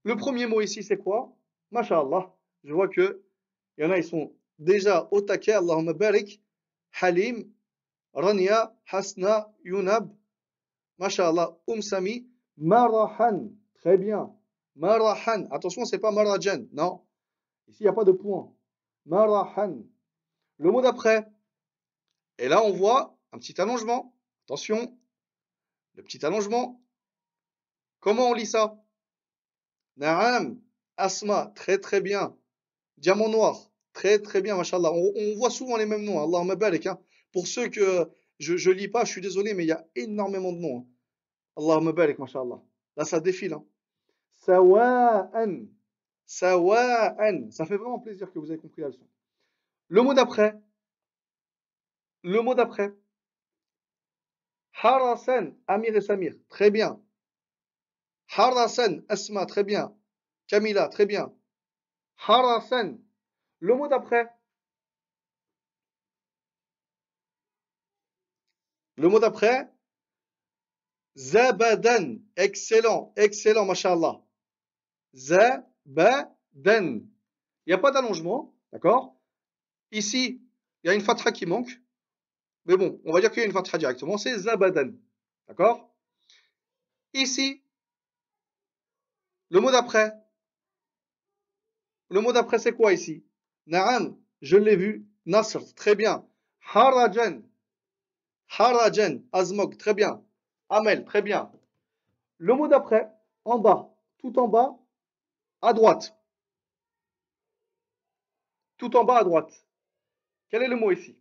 [0.03, 1.35] Le premier mot ici c'est quoi?
[1.71, 2.33] Masha'Allah.
[2.63, 3.23] Je vois que
[3.77, 5.53] il y en a, ils sont déjà au taquet.
[5.53, 6.41] Allahumma barik.
[7.01, 7.51] Halim,
[8.13, 10.13] Rania, Hasna, Yunab.
[10.99, 11.57] Masha'Allah.
[11.67, 12.27] Umsami,
[12.57, 13.49] Marahan.
[13.75, 14.33] Très bien.
[14.75, 15.47] Marahan.
[15.51, 16.65] Attention, c'est pas Marajan.
[16.71, 17.01] Non.
[17.67, 18.53] Ici, il n'y a pas de point.
[19.05, 19.83] Marahan.
[20.57, 21.27] Le mot d'après.
[22.37, 24.15] Et là, on voit un petit allongement.
[24.45, 24.97] Attention.
[25.95, 26.81] Le petit allongement.
[27.99, 28.83] Comment on lit ça?
[29.97, 30.59] Na'am.
[30.97, 31.51] Asma.
[31.55, 32.35] Très très bien.
[32.97, 33.71] Diamant noir.
[33.93, 34.91] Très très bien, mashallah.
[34.91, 36.21] On, voit souvent les mêmes noms.
[36.21, 36.87] Allah barik.
[36.87, 36.99] Hein.
[37.31, 40.51] Pour ceux que je ne lis pas, je suis désolé, mais il y a énormément
[40.51, 40.79] de noms.
[40.79, 40.85] Hein.
[41.55, 42.61] Allah barik, mashallah.
[42.95, 43.53] Là, ça défile.
[43.53, 43.65] Hein.
[44.45, 45.67] Sawa'an.
[46.25, 47.51] Sawa'an.
[47.51, 49.07] Ça fait vraiment plaisir que vous ayez compris la leçon.
[49.87, 50.59] Le mot d'après.
[52.23, 52.93] Le mot d'après.
[54.81, 55.53] Harasan.
[55.67, 56.33] Amir et Samir.
[56.49, 56.99] Très bien.
[58.35, 59.01] Harasan.
[59.09, 59.45] Asma.
[59.45, 59.95] Très bien.
[60.47, 60.89] Kamila.
[60.89, 61.33] Très bien.
[62.27, 62.97] Harasan.
[63.59, 64.29] Le mot d'après.
[68.97, 69.71] Le mot d'après.
[71.17, 72.17] Zabadan.
[72.35, 73.13] Excellent.
[73.15, 74.21] Excellent, mashallah.
[75.15, 75.65] Zabadan.
[76.55, 78.53] Il n'y a pas d'allongement.
[78.71, 79.15] D'accord?
[79.91, 80.41] Ici,
[80.83, 81.79] il y a une fatra qui manque.
[82.65, 84.17] Mais bon, on va dire qu'il y a une fatra directement.
[84.17, 84.91] C'est zabadan.
[85.47, 85.93] D'accord?
[87.13, 87.61] Ici,
[89.49, 90.13] le mot d'après.
[92.09, 93.23] Le mot d'après, c'est quoi ici?
[93.67, 95.07] Na'am, je l'ai vu.
[95.25, 96.27] Nasr, très bien.
[96.73, 97.41] Harajan.
[98.57, 99.21] Harajan.
[99.31, 100.23] Azmog, très bien.
[100.69, 101.51] Amel, très bien.
[102.37, 103.09] Le mot d'après,
[103.45, 104.77] en bas, tout en bas,
[105.61, 106.15] à droite.
[108.77, 109.65] Tout en bas à droite.
[110.49, 111.17] Quel est le mot ici?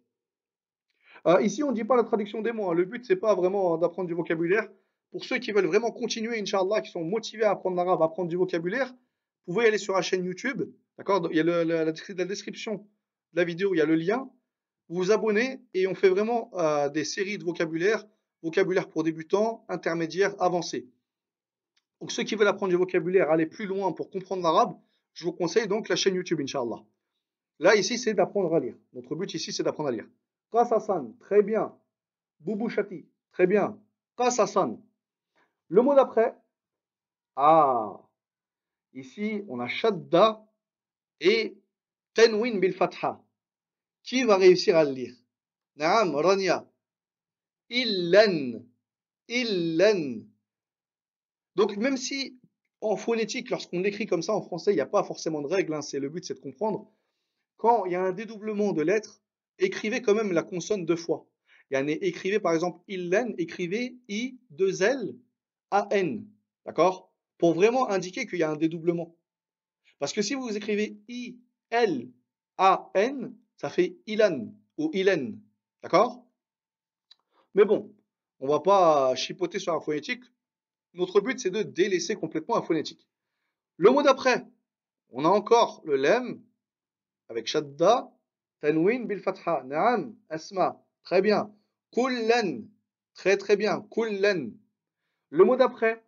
[1.27, 2.71] Euh, Ici, on ne dit pas la traduction des mots.
[2.71, 2.75] Hein.
[2.75, 4.69] Le but, c'est pas vraiment d'apprendre du vocabulaire.
[5.13, 8.29] Pour ceux qui veulent vraiment continuer, Inch'Allah, qui sont motivés à apprendre l'arabe, à apprendre
[8.29, 8.93] du vocabulaire,
[9.47, 10.63] vous pouvez aller sur la chaîne YouTube.
[10.99, 11.29] D'accord?
[11.31, 12.87] Il y a la, description
[13.33, 14.29] de la vidéo, il y a le lien.
[14.93, 18.05] Vous vous abonnez et on fait vraiment euh, des séries de vocabulaire,
[18.43, 20.87] vocabulaire pour débutants, intermédiaires, avancés.
[21.99, 24.77] Donc ceux qui veulent apprendre du vocabulaire, aller plus loin pour comprendre l'arabe,
[25.15, 26.85] je vous conseille donc la chaîne YouTube, Inch'Allah.
[27.59, 28.77] Là, ici, c'est d'apprendre à lire.
[28.93, 30.07] Notre but ici, c'est d'apprendre à lire.
[30.53, 31.75] Qasasan, très bien.
[32.41, 33.79] Boubouchati, très bien.
[34.19, 34.79] Qasasan.
[35.69, 36.37] Le mot d'après.
[37.35, 37.99] Ah.
[38.93, 40.45] Ici, on a Shadda
[41.19, 41.57] et
[42.13, 43.25] Tenwin bil Fatha.
[44.13, 45.15] Qui va réussir à le lire?
[45.77, 46.71] Naam, Rania.
[47.71, 48.63] Illan.
[49.27, 50.27] Illan.
[51.55, 52.39] Donc, même si
[52.83, 55.73] en phonétique, lorsqu'on écrit comme ça en français, il n'y a pas forcément de règle,
[55.73, 56.93] hein, c'est le but, c'est de comprendre.
[57.57, 59.23] Quand il y a un dédoublement de lettres,
[59.59, 61.27] écrivez quand même la consonne deux fois.
[61.71, 65.17] Il y a écrivez par exemple illen, écrivez i 2 l
[65.71, 66.29] a n,
[66.67, 67.11] d'accord?
[67.39, 69.17] Pour vraiment indiquer qu'il y a un dédoublement.
[69.99, 71.39] Parce que si vous écrivez i
[71.71, 72.13] l
[72.59, 75.41] a n, ça fait ilan ou ilen,
[75.83, 76.27] d'accord?
[77.55, 77.95] Mais bon,
[78.41, 80.25] on va pas chipoter sur la phonétique.
[80.95, 83.07] Notre but c'est de délaisser complètement la phonétique.
[83.77, 84.45] Le mot d'après,
[85.11, 86.43] on a encore le lem
[87.29, 88.11] avec shadda,
[88.61, 89.63] tanwin bil fatha.
[89.65, 90.85] Naam, asma.
[91.05, 91.55] Très bien.
[91.93, 92.65] Kullan.
[93.15, 93.87] Très très bien.
[93.93, 94.51] Kullan.
[95.31, 96.05] Le mot d'après.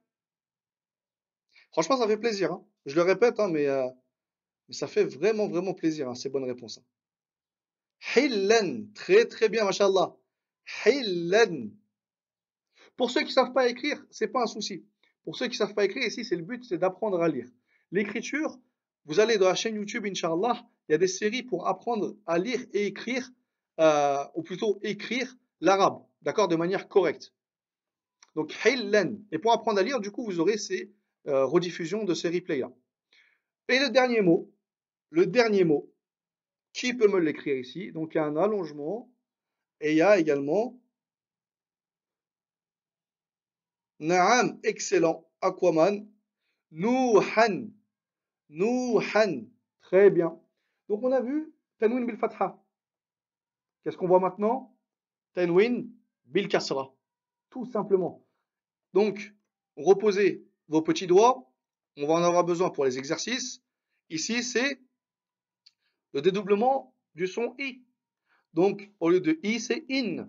[1.71, 2.53] Franchement, ça fait plaisir.
[2.53, 2.67] Hein.
[2.85, 3.89] Je le répète, hein, mais, euh,
[4.69, 6.81] mais, ça fait vraiment vraiment plaisir, hein, ces bonnes réponses.
[8.15, 8.87] Hillan.
[8.95, 10.15] Très très bien, mashallah.
[10.85, 11.71] Hillan.
[12.97, 14.85] Pour ceux qui ne savent pas écrire, c'est pas un souci.
[15.25, 17.49] Pour ceux qui ne savent pas écrire, ici, c'est le but, c'est d'apprendre à lire.
[17.91, 18.59] L'écriture,
[19.07, 22.39] vous allez dans la chaîne YouTube, Inch'Allah, il y a des séries pour apprendre à
[22.39, 23.31] lire et écrire,
[23.81, 27.33] euh, ou plutôt écrire l'arabe, d'accord, de manière correcte.
[28.37, 29.17] Donc, Haylan.
[29.33, 30.93] Et pour apprendre à lire, du coup, vous aurez ces
[31.27, 32.71] euh, rediffusions de ces replays-là.
[33.69, 34.53] Et le dernier mot,
[35.11, 35.91] le dernier mot,
[36.75, 39.11] qui peut me l'écrire ici Donc, il y a un allongement
[39.81, 40.79] et il y a également
[44.01, 45.25] Naam, excellent.
[45.41, 46.07] Aquaman.
[46.73, 47.71] Nuhan.
[48.51, 49.47] Nuhan.
[49.81, 50.39] Très bien.
[50.89, 52.61] Donc on a vu Tanwin bil fatha.
[53.83, 54.77] Qu'est-ce qu'on voit maintenant?
[55.35, 55.89] Tanwin
[56.27, 56.93] bil kasra.
[57.51, 58.27] Tout simplement.
[58.93, 59.33] Donc,
[59.77, 61.51] reposez vos petits doigts.
[61.97, 63.63] On va en avoir besoin pour les exercices.
[64.11, 64.81] Ici, c'est
[66.15, 67.83] le dédoublement du son i.
[68.55, 70.29] Donc, au lieu de i, c'est in.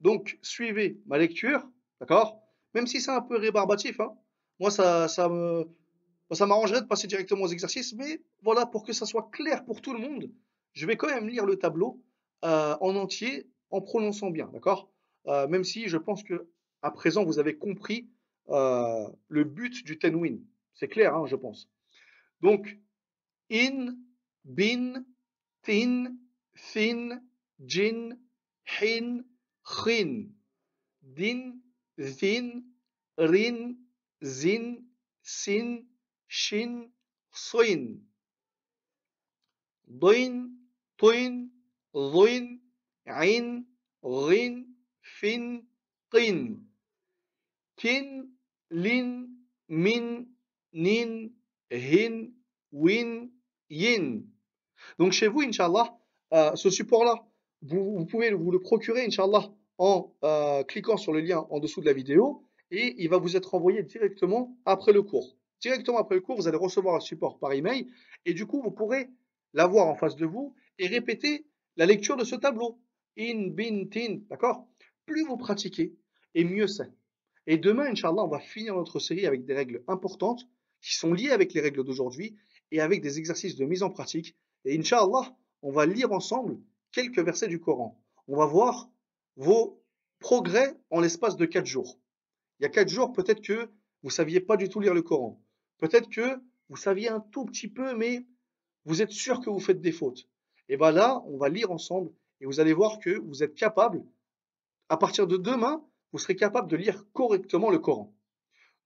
[0.00, 1.68] Donc, suivez ma lecture.
[2.00, 2.42] D'accord?
[2.74, 4.00] Même si c'est un peu rébarbatif.
[4.00, 4.16] Hein.
[4.58, 5.28] Moi, ça,
[6.40, 9.92] m'arrangerait de passer directement aux exercices, mais voilà, pour que ça soit clair pour tout
[9.92, 10.30] le monde,
[10.72, 12.02] je vais quand même lire le tableau
[12.44, 14.90] euh, en entier en prononçant bien, d'accord?
[15.26, 16.48] Euh, Même si je pense que
[16.82, 18.08] à présent vous avez compris
[18.50, 20.44] euh, le but du ten win.
[20.74, 21.68] C'est clair, hein, je pense.
[22.42, 22.78] Donc,
[23.50, 23.96] in,
[24.44, 25.04] bin,
[25.66, 26.18] ثن
[26.72, 27.20] ثن
[27.60, 28.18] جن
[28.64, 29.24] حن
[29.62, 30.30] خن
[31.02, 31.60] دن
[32.00, 32.46] ذن
[33.18, 33.76] رن
[34.22, 34.86] زن
[35.22, 35.86] سن
[36.28, 36.92] شن
[37.32, 38.06] صين
[39.90, 40.34] ضين
[40.98, 41.50] طين
[41.96, 42.60] ضين
[43.06, 43.66] عين
[44.04, 44.76] غين
[45.20, 45.66] فن
[46.10, 46.66] قن.
[47.76, 48.36] تين
[48.70, 49.28] لن
[49.68, 50.26] من
[50.74, 51.36] نين
[51.72, 52.34] هن
[52.72, 54.35] وين ين.
[54.98, 55.96] Donc chez vous, Inch'Allah,
[56.32, 57.24] euh, ce support-là,
[57.62, 61.86] vous, pouvez vous le procurer, Inch'Allah, en euh, cliquant sur le lien en dessous de
[61.86, 66.20] la vidéo et il va vous être envoyé directement après le cours directement après le
[66.20, 67.88] cours, vous allez recevoir un support par email
[68.24, 69.10] et du coup, vous pourrez
[69.52, 71.46] l'avoir en face de vous et répéter
[71.76, 72.78] la lecture de ce tableau.
[73.18, 74.68] In, bin, tin, d'accord?
[75.06, 75.94] Plus vous pratiquez,
[76.34, 76.92] et mieux c'est.
[77.46, 80.46] Et demain, Inch'Allah, on va finir notre série avec des règles importantes
[80.82, 82.36] qui sont liées avec les règles d'aujourd'hui
[82.72, 84.36] et avec des exercices de mise en pratique.
[84.66, 86.58] Et Inch'Allah, on va lire ensemble
[86.90, 88.02] quelques versets du Coran.
[88.26, 88.90] On va voir
[89.36, 89.80] vos
[90.18, 92.00] progrès en l'espace de quatre jours.
[92.58, 93.70] Il y a quatre jours, peut-être que
[94.02, 95.40] vous saviez pas du tout lire le Coran.
[95.78, 98.26] Peut-être que vous saviez un tout petit peu, mais
[98.84, 100.28] vous êtes sûr que vous faites des fautes.
[100.68, 102.10] Et bien là, on va lire ensemble
[102.40, 104.04] et vous allez voir que vous êtes capable,
[104.88, 108.12] à partir de demain, vous serez capable de lire correctement le Coran.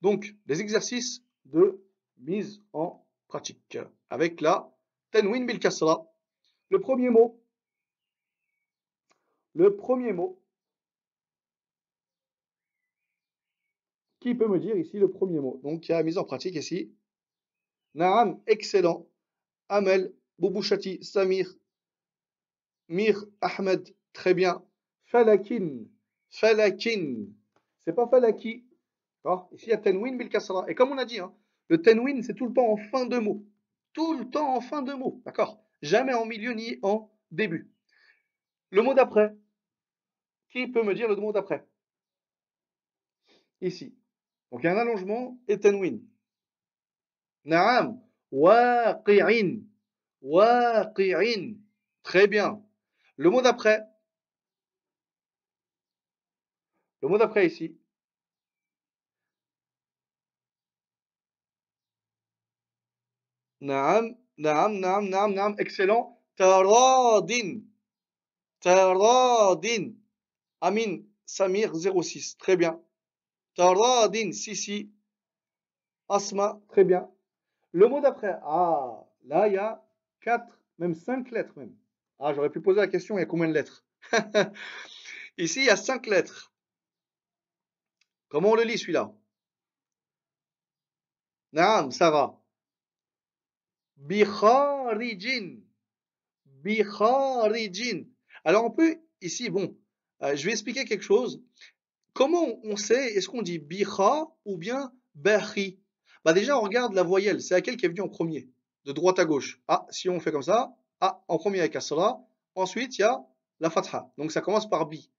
[0.02, 1.82] Donc, les exercices de
[2.18, 3.78] mise en pratique
[4.10, 4.70] avec la
[5.10, 5.58] Tenwin bil.
[6.70, 7.42] Le premier mot,
[9.54, 10.40] le premier mot,
[14.20, 15.58] Qui peut me dire ici le premier mot?
[15.64, 16.92] Donc, il y a mise en pratique ici.
[17.94, 19.06] Naam, excellent.
[19.70, 21.48] Amel, Boubouchati, Samir,
[22.88, 24.62] Mir, Ahmed, très bien.
[25.04, 25.86] Falakin,
[26.28, 27.28] Falakin.
[27.80, 28.66] C'est pas Falaki.
[29.52, 30.28] Ici, il y a Tenwin bil
[30.68, 31.34] Et comme on a dit, hein,
[31.68, 33.42] le Tenwin, c'est tout le temps en fin de mot.
[33.92, 35.22] Tout le temps en fin de mot.
[35.24, 35.62] D'accord?
[35.82, 37.70] Jamais en milieu ni en début.
[38.70, 39.34] Le mot d'après.
[40.50, 41.66] Qui peut me dire le mot d'après?
[43.60, 43.96] Ici.
[44.50, 46.00] Donc il y a un allongement et Tenwin.
[47.44, 48.00] Naam.
[48.30, 49.62] Waqi'in.
[50.22, 51.54] Waqi'in.
[52.02, 52.62] Très bien.
[53.16, 53.84] Le mot d'après.
[57.02, 57.79] Le mot d'après ici.
[63.60, 65.54] Naam, naam, naam, naam, naam.
[65.58, 66.16] Excellent.
[66.36, 67.62] Taradin.
[68.60, 69.94] Taradin.
[70.60, 71.06] Amin.
[71.26, 72.36] Samir 06.
[72.38, 72.80] Très bien.
[73.54, 74.32] Taradin.
[74.32, 74.90] Sisi.
[76.08, 76.60] Asma.
[76.68, 77.08] Très bien.
[77.72, 78.38] Le mot d'après.
[78.42, 79.82] Ah, là, il y a
[80.20, 81.74] quatre, même cinq lettres même.
[82.18, 83.84] Ah, j'aurais pu poser la question, il y a combien de lettres?
[85.38, 86.52] Ici, il y a cinq lettres.
[88.28, 89.12] Comment on le lit celui-là?
[91.52, 92.39] Naam, Sarah.
[94.00, 95.60] Bikharijin.
[96.46, 98.06] Bikharijin.
[98.44, 99.76] Alors on peut, ici, bon,
[100.22, 101.42] euh, je vais expliquer quelque chose.
[102.12, 105.78] Comment on sait, est-ce qu'on dit biha ou bien bahi?
[106.24, 108.48] Bah déjà, on regarde la voyelle, c'est laquelle qui est venue en premier,
[108.84, 109.60] de droite à gauche.
[109.68, 112.20] Ah, si on fait comme ça, ah, en premier avec Asra,
[112.54, 113.24] ensuite il y a
[113.60, 115.10] la fatha, donc ça commence par bi.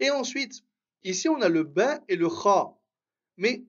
[0.00, 0.64] Et ensuite,
[1.04, 2.74] ici on a le ba et le kha.
[3.36, 3.64] Mais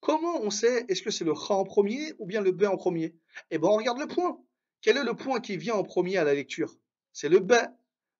[0.00, 2.76] comment on sait, est-ce que c'est le kha en premier ou bien le ba en
[2.76, 3.14] premier?
[3.50, 4.40] Eh bien on regarde le point.
[4.80, 6.74] Quel est le point qui vient en premier à la lecture?
[7.12, 7.72] C'est le ba.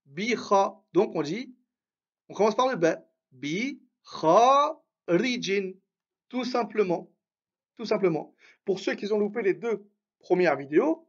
[0.07, 0.81] Bi, kha.
[0.93, 1.55] Donc on dit,
[2.29, 3.05] on commence par le ba.
[3.33, 3.81] Bi,
[4.20, 5.72] kha, rijin.
[6.29, 7.11] Tout simplement.
[7.77, 8.35] Tout simplement.
[8.64, 9.87] Pour ceux qui ont loupé les deux
[10.18, 11.07] premières vidéos,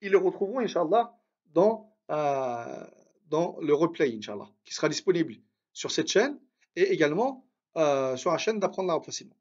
[0.00, 1.16] ils le retrouveront, Inch'Allah,
[1.52, 2.86] dans, euh,
[3.30, 5.36] le replay, Inch'Allah, qui sera disponible
[5.72, 6.38] sur cette chaîne
[6.74, 9.36] et également euh, sur la chaîne d'apprendre l'arabe facilement.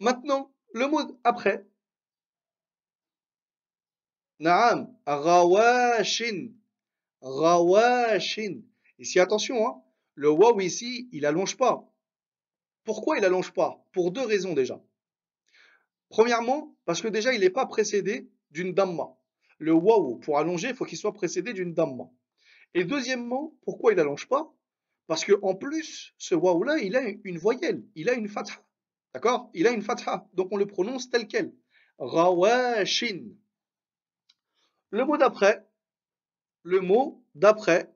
[0.00, 1.66] Maintenant, le mot après.
[4.38, 6.48] Naam, rawashin.
[7.20, 8.62] Rawashin.
[8.98, 9.82] Ici, attention, hein,
[10.14, 11.86] le waw ici, il allonge pas.
[12.84, 13.86] Pourquoi il allonge pas?
[13.92, 14.82] Pour deux raisons déjà.
[16.08, 19.16] Premièrement, parce que déjà, il n'est pas précédé d'une damma.
[19.58, 22.10] Le waw, pour allonger, il faut qu'il soit précédé d'une damma.
[22.72, 24.50] Et deuxièmement, pourquoi il n'allonge pas?
[25.06, 28.54] Parce qu'en plus, ce waw-là, il a une voyelle, il a une fatha.
[29.14, 29.50] D'accord?
[29.54, 31.52] Il a une fatha, donc on le prononce tel quel.
[31.98, 33.30] Rawashin.
[34.90, 35.66] Le mot d'après,
[36.62, 37.92] le mot d'après,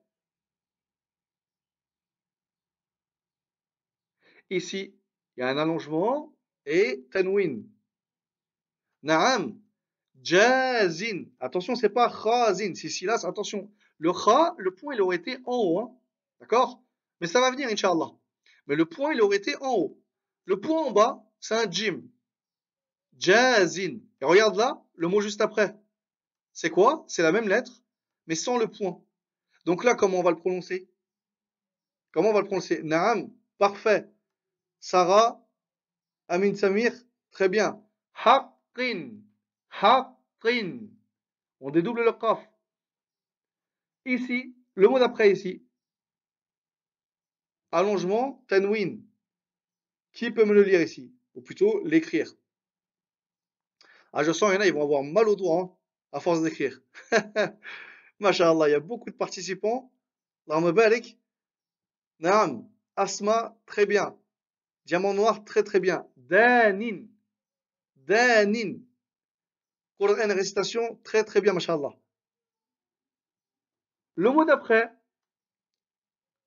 [4.51, 4.95] ici,
[5.37, 6.35] il y a un allongement
[6.67, 7.65] et tanwin.
[9.03, 9.61] Naam,
[10.23, 11.25] jazin.
[11.41, 13.71] Attention, c'est pas khazin, c'est silas, attention.
[13.99, 15.79] Le kha, le point, il aurait été en haut.
[15.81, 15.97] Hein.
[16.41, 16.83] D'accord?
[17.21, 18.13] Mais ça va venir, Inch'Allah.
[18.67, 20.04] Mais le point, il aurait été en haut.
[20.47, 22.03] Le point en bas, c'est un jim.
[23.19, 23.99] Jazin.
[24.21, 25.77] Et regarde là, le mot juste après.
[26.53, 27.05] C'est quoi?
[27.09, 27.83] C'est la même lettre,
[28.27, 29.03] mais sans le point.
[29.65, 30.89] Donc là, comment on va le prononcer?
[32.13, 32.83] Comment on va le prononcer?
[32.83, 34.09] Naam, parfait.
[34.81, 35.41] Sarah,
[36.29, 36.93] Amin Samir,
[37.31, 37.83] très bien.
[38.25, 39.11] Haqqin,
[39.81, 40.89] haqqin.
[41.61, 42.39] On dédouble le qaf.
[44.05, 45.67] Ici, le mot d'après ici.
[47.73, 49.01] Allongement, tanwin.
[50.15, 51.13] Qui peut me le lire ici?
[51.35, 52.33] Ou plutôt l'écrire.
[54.13, 55.77] Ah, je sens, il y en a, ils vont avoir mal au doigt hein,
[56.13, 56.81] à force d'écrire.
[58.21, 59.93] Masha'Allah, il y a beaucoup de participants.
[60.47, 61.19] Barik.
[62.21, 64.17] Naam, Asma, très bien.
[64.85, 66.07] Diamant noir, très très bien.
[66.17, 67.07] Danin.
[67.97, 68.79] Danin.
[69.99, 71.93] Qur'an récitation, très très bien, mashallah.
[74.17, 74.93] Le mot d'après,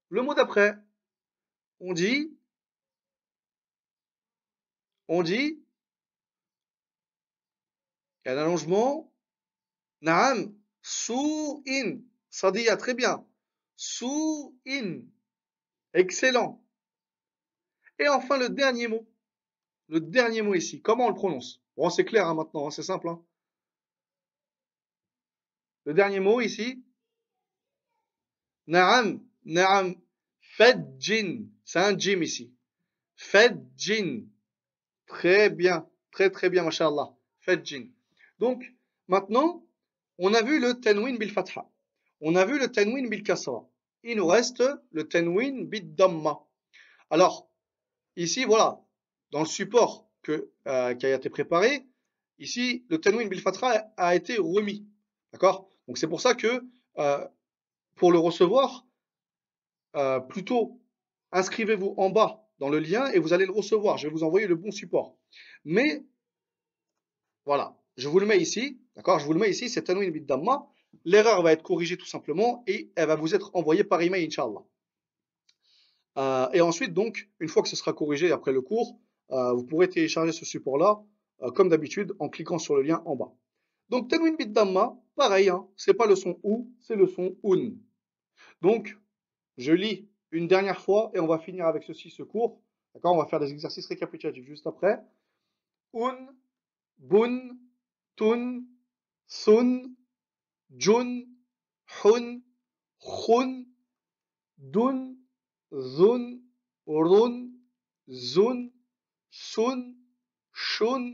[0.09, 0.77] le mot d'après,
[1.79, 2.36] on dit,
[5.07, 5.63] on dit,
[8.23, 9.11] il y a un allongement,
[10.01, 11.99] naam, sou-in,
[12.29, 13.25] sadiya, très bien,
[13.75, 15.01] sou-in,
[15.93, 16.63] excellent.
[17.99, 19.07] Et enfin, le dernier mot,
[19.87, 21.61] le dernier mot ici, comment on le prononce?
[21.75, 23.09] Bon, c'est clair hein, maintenant, hein, c'est simple.
[23.09, 23.23] Hein.
[25.85, 26.83] Le dernier mot ici,
[28.67, 29.95] Naam, Naam,
[30.41, 31.47] Fedjin.
[31.63, 32.53] C'est un jim ici.
[33.15, 34.25] Fedjin.
[35.07, 37.15] Très bien, très très bien, mashallah.
[37.39, 37.87] Fedjin.
[38.39, 38.63] Donc,
[39.07, 39.65] maintenant,
[40.17, 41.69] on a vu le tenwin bil fatha.
[42.21, 43.67] On a vu le tenwin bil kasra.
[44.03, 46.45] Il nous reste le tenwin bil damma.
[47.09, 47.49] Alors,
[48.15, 48.81] ici, voilà.
[49.31, 51.85] dans le support euh, qui a été préparé,
[52.39, 54.85] ici, le tanwin bil fatra a été remis.
[55.31, 55.69] D'accord?
[55.87, 56.63] Donc c'est pour ça que
[56.97, 57.27] euh,
[57.95, 58.85] pour le recevoir,
[59.95, 60.81] euh, plutôt
[61.31, 63.97] inscrivez-vous en bas dans le lien et vous allez le recevoir.
[63.97, 65.15] Je vais vous envoyer le bon support.
[65.65, 66.03] Mais
[67.45, 68.79] voilà, je vous le mets ici.
[68.95, 69.19] D'accord?
[69.19, 70.67] Je vous le mets ici, c'est tanwin bil damma.
[71.05, 74.63] L'erreur va être corrigée tout simplement et elle va vous être envoyée par email, Inch'Allah.
[76.17, 78.99] Euh, et ensuite, donc, une fois que ce sera corrigé après le cours,
[79.31, 80.99] euh, vous pourrez télécharger ce support-là,
[81.43, 83.31] euh, comme d'habitude, en cliquant sur le lien en bas.
[83.89, 87.75] Donc, Tenwin Bit Damma, pareil, hein, c'est pas le son OU, c'est le son UN.
[88.61, 88.97] Donc,
[89.57, 92.61] je lis une dernière fois et on va finir avec ceci, ce cours.
[92.93, 94.99] D'accord On va faire des exercices récapitulatifs juste après.
[95.93, 96.27] Un,
[96.97, 97.57] Bun,
[98.15, 98.63] Tun,
[99.27, 99.93] Sun,
[100.75, 101.23] Jun,
[102.03, 102.41] Hun,
[102.99, 103.63] Khun,
[104.57, 105.15] Dun,
[105.73, 106.39] Zun,
[106.87, 107.49] Run,
[108.09, 108.69] Zun,
[109.29, 109.95] Sun,
[110.51, 111.13] Shun,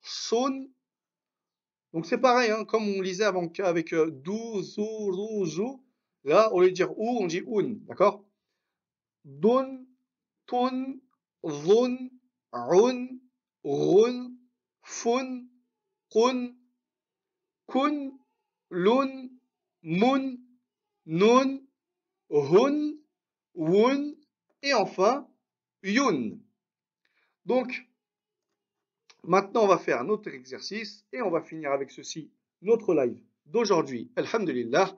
[0.00, 0.70] Sun.
[1.92, 5.84] Donc c'est pareil, hein, comme on lisait avant avec euh, dou, zou, rou, zou.
[6.24, 8.24] Là, au lieu de dire ou, on dit un, d'accord?
[9.24, 9.84] Dun,
[10.46, 11.00] tun,
[11.44, 12.10] zun,
[12.52, 13.08] run,
[13.64, 14.36] run,
[14.82, 15.44] fun,
[16.10, 16.54] kun,
[17.66, 18.12] kun,
[18.70, 19.30] lun,
[19.82, 20.36] mun,
[21.06, 21.60] nun,
[22.30, 23.00] hun,
[23.54, 24.14] wun
[24.62, 25.28] et enfin
[25.82, 26.38] yun.
[27.44, 27.86] Donc,
[29.24, 32.30] maintenant on va faire un autre exercice et on va finir avec ceci,
[32.62, 34.10] notre live d'aujourd'hui.
[34.16, 34.96] Alhamdulillah.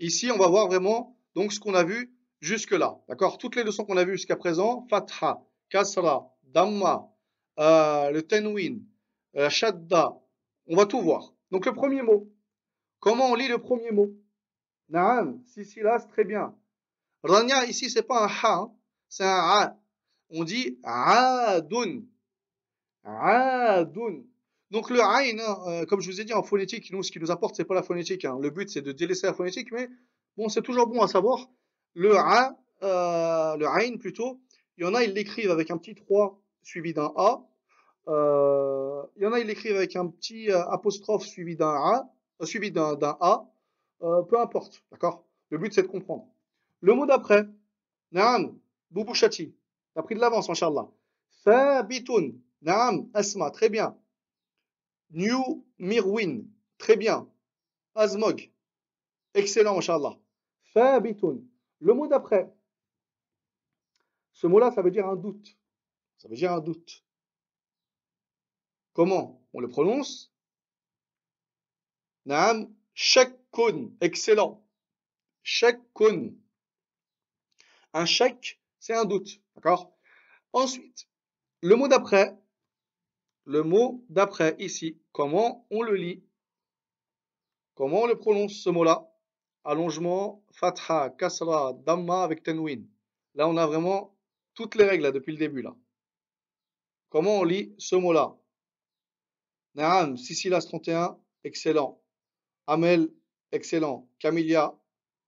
[0.00, 2.13] Ici, on va voir vraiment donc ce qu'on a vu
[2.44, 2.98] jusque-là.
[3.08, 3.38] D'accord?
[3.38, 7.10] Toutes les leçons qu'on a vues jusqu'à présent, Fatha, Kasra, Damma,
[7.58, 8.80] euh, le Tenwin,
[9.36, 10.20] euh, Shadda,
[10.66, 11.32] on va tout voir.
[11.50, 12.30] Donc le premier mot.
[13.00, 14.10] Comment on lit le premier mot?
[14.88, 16.54] Naam, Sisilas, très bien.
[17.22, 18.72] Rania ici, c'est pas un ha, hein.
[19.08, 19.80] c'est un a.
[20.30, 22.02] On dit adun.
[23.04, 24.22] Adun.
[24.70, 27.20] Donc le aïn, hein, euh, comme je vous ai dit en phonétique, nous, ce qui
[27.20, 28.24] nous apporte, c'est pas la phonétique.
[28.24, 28.38] Hein.
[28.40, 29.88] Le but, c'est de délaisser la phonétique, mais
[30.36, 31.48] bon, c'est toujours bon à savoir.
[31.94, 34.40] Le a, euh, le aïn plutôt,
[34.76, 37.46] il y en a, ils l'écrivent avec un petit 3 suivi d'un a.
[38.08, 42.10] Euh, il y en a, ils l'écrivent avec un petit apostrophe suivi d'un a,
[42.44, 43.46] suivi d'un a.
[44.00, 45.24] peu importe, d'accord?
[45.50, 46.26] Le but, c'est de comprendre.
[46.80, 47.46] Le mot d'après,
[48.14, 48.58] Naam,
[48.90, 49.54] Boubouchati.
[49.94, 50.88] T'as pris de l'avance, Inch'Allah.
[51.42, 52.40] Fabitoun.
[52.62, 53.50] Naam, Asma.
[53.50, 53.96] Très bien.
[55.10, 56.44] New Mirwin.
[56.78, 57.28] Très bien.
[57.94, 58.50] Azmog.
[59.34, 60.16] Excellent, Inch'Allah.
[60.72, 61.44] Fabitoun.
[61.84, 62.50] Le mot d'après.
[64.32, 65.54] Ce mot-là, ça veut dire un doute.
[66.16, 67.04] Ça veut dire un doute.
[68.94, 70.32] Comment on le prononce?
[72.24, 73.90] Naam, Shekkun.
[74.00, 74.66] Excellent.
[75.42, 76.32] Shekkun.
[77.92, 79.42] Un chèque, c'est un doute.
[79.54, 79.94] D'accord?
[80.54, 81.06] Ensuite,
[81.60, 82.34] le mot d'après,
[83.44, 86.24] le mot d'après ici, comment on le lit?
[87.74, 89.13] Comment on le prononce ce mot-là?
[89.64, 92.84] Allongement, fatha, kasra, damma avec tenwin.
[93.34, 94.14] Là, on a vraiment
[94.54, 95.62] toutes les règles depuis le début.
[95.62, 95.74] là.
[97.08, 98.36] Comment on lit ce mot-là?
[99.74, 102.00] Naam, Sicilas 31, excellent.
[102.66, 103.10] Amel,
[103.52, 104.08] excellent.
[104.18, 104.74] Camilia,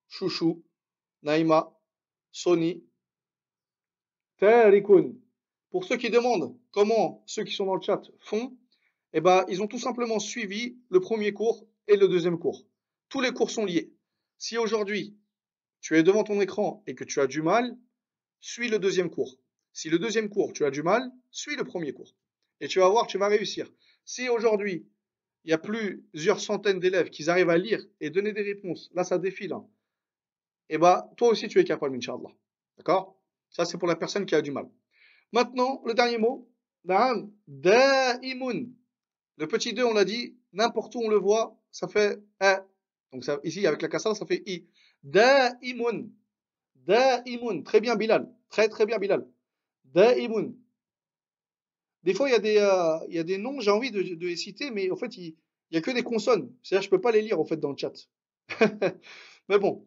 [0.07, 0.63] chouchou.
[1.23, 1.73] Naïma,
[2.31, 2.83] Sony,
[4.37, 5.13] Tarikun.
[5.71, 8.55] Pour ceux qui demandent comment ceux qui sont dans le chat font,
[9.13, 12.65] eh ben, ils ont tout simplement suivi le premier cours et le deuxième cours.
[13.09, 13.91] Tous les cours sont liés.
[14.37, 15.17] Si aujourd'hui,
[15.81, 17.77] tu es devant ton écran et que tu as du mal,
[18.39, 19.37] suis le deuxième cours.
[19.73, 22.15] Si le deuxième cours, tu as du mal, suis le premier cours.
[22.59, 23.71] Et tu vas voir, tu vas réussir.
[24.05, 24.87] Si aujourd'hui,
[25.43, 29.03] il y a plusieurs centaines d'élèves qui arrivent à lire et donner des réponses, là
[29.03, 29.67] ça défile, hein
[30.69, 32.33] eh ben, toi aussi tu es capable, Inch'Allah.
[32.77, 33.17] D'accord?
[33.49, 34.69] Ça, c'est pour la personne qui a du mal.
[35.31, 36.49] Maintenant, le dernier mot.
[39.37, 42.65] Le petit 2, on l'a dit, n'importe où on le voit, ça fait A.
[43.11, 44.67] Donc ça, ici, avec la kassa, ça fait I.
[45.03, 46.09] Da'imun.
[46.75, 47.63] Da'imun.
[47.63, 48.31] Très bien, Bilal.
[48.49, 49.27] Très, très bien, Bilal.
[49.85, 50.53] Da'imun.
[52.03, 53.99] Des fois, il y a des, euh, il y a des noms, j'ai envie de,
[53.99, 55.35] les citer, mais en fait, il
[55.71, 56.53] n'y a que des consonnes.
[56.63, 57.93] C'est-à-dire, je peux pas les lire, en fait, dans le chat.
[59.49, 59.85] mais bon,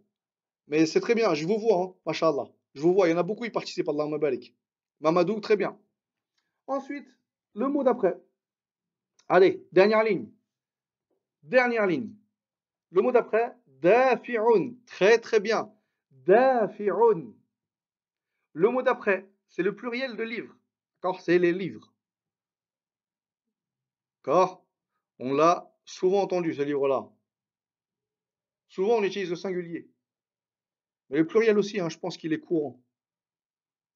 [0.66, 2.50] mais c'est très bien, je vous vois, hein, mashallah.
[2.74, 4.54] Je vous vois, il y en a beaucoup qui participent, Allah barik.
[5.00, 5.78] Mamadou, très bien.
[6.66, 7.08] Ensuite,
[7.54, 8.16] le mot d'après.
[9.28, 10.28] Allez, dernière ligne.
[11.42, 12.10] Dernière ligne.
[12.92, 14.74] Le mot d'après, dafi'un.
[14.86, 15.72] Très très bien.
[16.10, 17.32] Dafi'un.
[18.52, 20.54] Le mot d'après, c'est le pluriel de livre.
[20.96, 21.92] D'accord C'est les livres.
[24.18, 24.64] D'accord
[25.18, 27.08] On l'a souvent entendu, ce livre-là.
[28.68, 29.88] Souvent, on utilise le singulier.
[31.08, 32.80] Mais le pluriel aussi, hein, je pense qu'il est courant.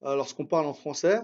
[0.03, 1.20] Euh, lorsqu'on parle en français,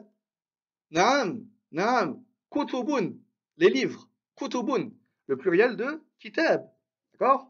[0.91, 3.13] Naam, Naam, kutubun,
[3.57, 4.09] les livres.
[4.37, 4.91] Kutubun,
[5.27, 6.69] le pluriel de kitab.
[7.13, 7.50] D'accord?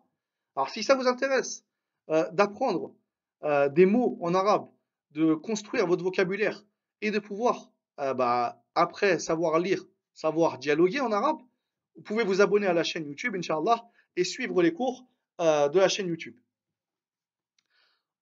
[0.61, 1.65] Alors si ça vous intéresse
[2.11, 2.95] euh, d'apprendre
[3.45, 4.69] euh, des mots en arabe,
[5.13, 6.67] de construire votre vocabulaire
[7.01, 9.83] et de pouvoir, euh, bah, après savoir lire,
[10.13, 11.39] savoir dialoguer en arabe,
[11.97, 15.07] vous pouvez vous abonner à la chaîne YouTube, Inch'Allah, et suivre les cours
[15.39, 16.39] de la chaîne YouTube.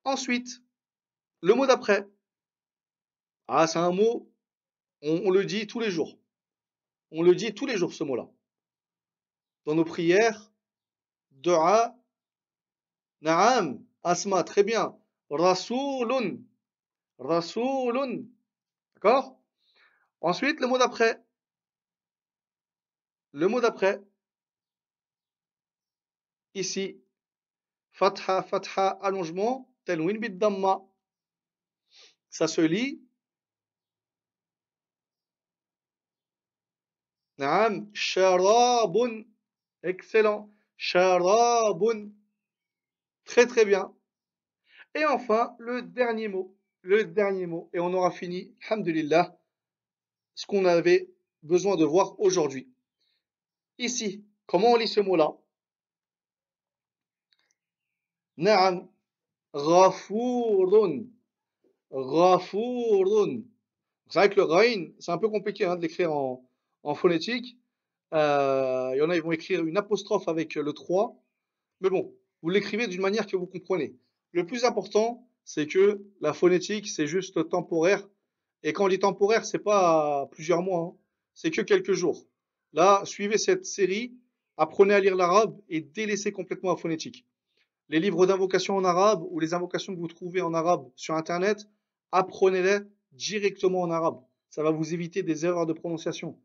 [0.05, 0.63] Ensuite,
[1.43, 2.07] le mot d'après.
[3.49, 4.31] Ah, c'est un mot,
[5.03, 6.17] on, le dit tous les jours.
[7.11, 8.29] On le dit tous les jours, ce mot-là.
[9.65, 10.53] Dans nos prières,
[11.33, 11.98] dua,
[13.23, 14.97] na'am, asma, très bien.
[15.31, 16.39] Rasoulun,
[17.19, 18.25] rasoulun.
[18.95, 19.39] D'accord?
[20.21, 21.23] Ensuite, le mot d'après.
[23.33, 24.01] Le mot d'après.
[26.55, 27.01] Ici,
[27.93, 30.81] fatha, fatha, allongement, telwin bid damma.
[32.31, 33.01] Ça se lit.
[37.39, 39.25] Naam, sharabun.
[39.83, 40.51] Excellent.
[40.77, 42.11] Sharabun.
[43.29, 43.95] Très très bien.
[44.95, 46.57] Et enfin, le dernier mot.
[46.81, 47.69] Le dernier mot.
[47.75, 49.39] Et on aura fini, alhamdulillah,
[50.35, 51.11] ce qu'on avait
[51.43, 52.73] besoin de voir aujourd'hui.
[53.77, 55.37] Ici, comment on lit ce mot-là?
[58.39, 58.89] Naam,
[59.53, 61.05] Ghafourun.
[61.93, 63.43] Ghafourun.
[64.09, 66.43] C'est vrai que le Rain, c'est un peu compliqué hein, de l'écrire en,
[66.95, 67.59] phonétique.
[68.15, 71.15] Euh, il y en a, ils vont écrire une apostrophe avec le 3.
[71.83, 73.95] Mais bon, vous l'écrivez d'une manière que vous comprenez.
[74.33, 78.07] Le plus important, c'est que la phonétique, c'est juste temporaire.
[78.63, 80.97] Et quand on dit temporaire, c'est pas plusieurs mois, hein.
[81.35, 82.27] c'est que quelques jours.
[82.73, 84.15] Là, suivez cette série,
[84.57, 87.25] apprenez à lire l'arabe et délaissez complètement la phonétique.
[87.89, 91.67] Les livres d'invocation en arabe ou les invocations que vous trouvez en arabe sur Internet,
[92.13, 92.81] apprenez-les
[93.13, 94.21] directement en arabe.
[94.51, 96.39] Ça va vous éviter des erreurs de prononciation.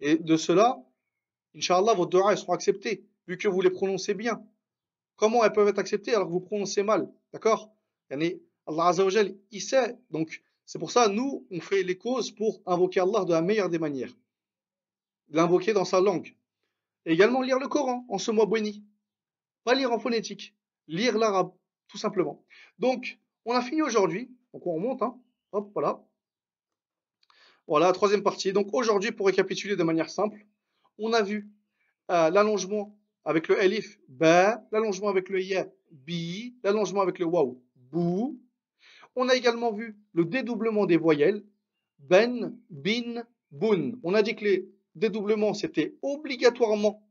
[0.00, 0.82] Et de cela,
[1.54, 4.44] Inch'Allah, vos doigts seront acceptés, vu que vous les prononcez bien.
[5.22, 7.72] Comment elles peuvent être acceptées alors que vous prononcez mal D'accord?
[8.10, 9.96] Allah Azzawajal, il sait.
[10.10, 13.68] Donc, c'est pour ça, nous, on fait les causes pour invoquer Allah de la meilleure
[13.68, 14.12] des manières.
[15.28, 16.34] L'invoquer dans sa langue.
[17.06, 18.84] Également lire le Coran en ce mois béni.
[19.62, 20.56] Pas lire en phonétique.
[20.88, 21.52] Lire l'arabe,
[21.86, 22.44] tout simplement.
[22.80, 24.28] Donc, on a fini aujourd'hui.
[24.52, 25.02] Donc, on remonte.
[25.02, 25.16] Hein.
[25.52, 26.04] Hop, voilà.
[27.68, 28.52] Voilà, troisième partie.
[28.52, 30.44] Donc, aujourd'hui, pour récapituler de manière simple,
[30.98, 31.48] on a vu
[32.10, 37.62] euh, l'allongement avec le elif, ba, l'allongement avec le ya, bi, l'allongement avec le waw,
[37.76, 38.40] bou.
[39.14, 41.44] On a également vu le dédoublement des voyelles,
[41.98, 43.92] ben, bin, bun.
[44.02, 47.06] On a dit que les dédoublements, c'était obligatoirement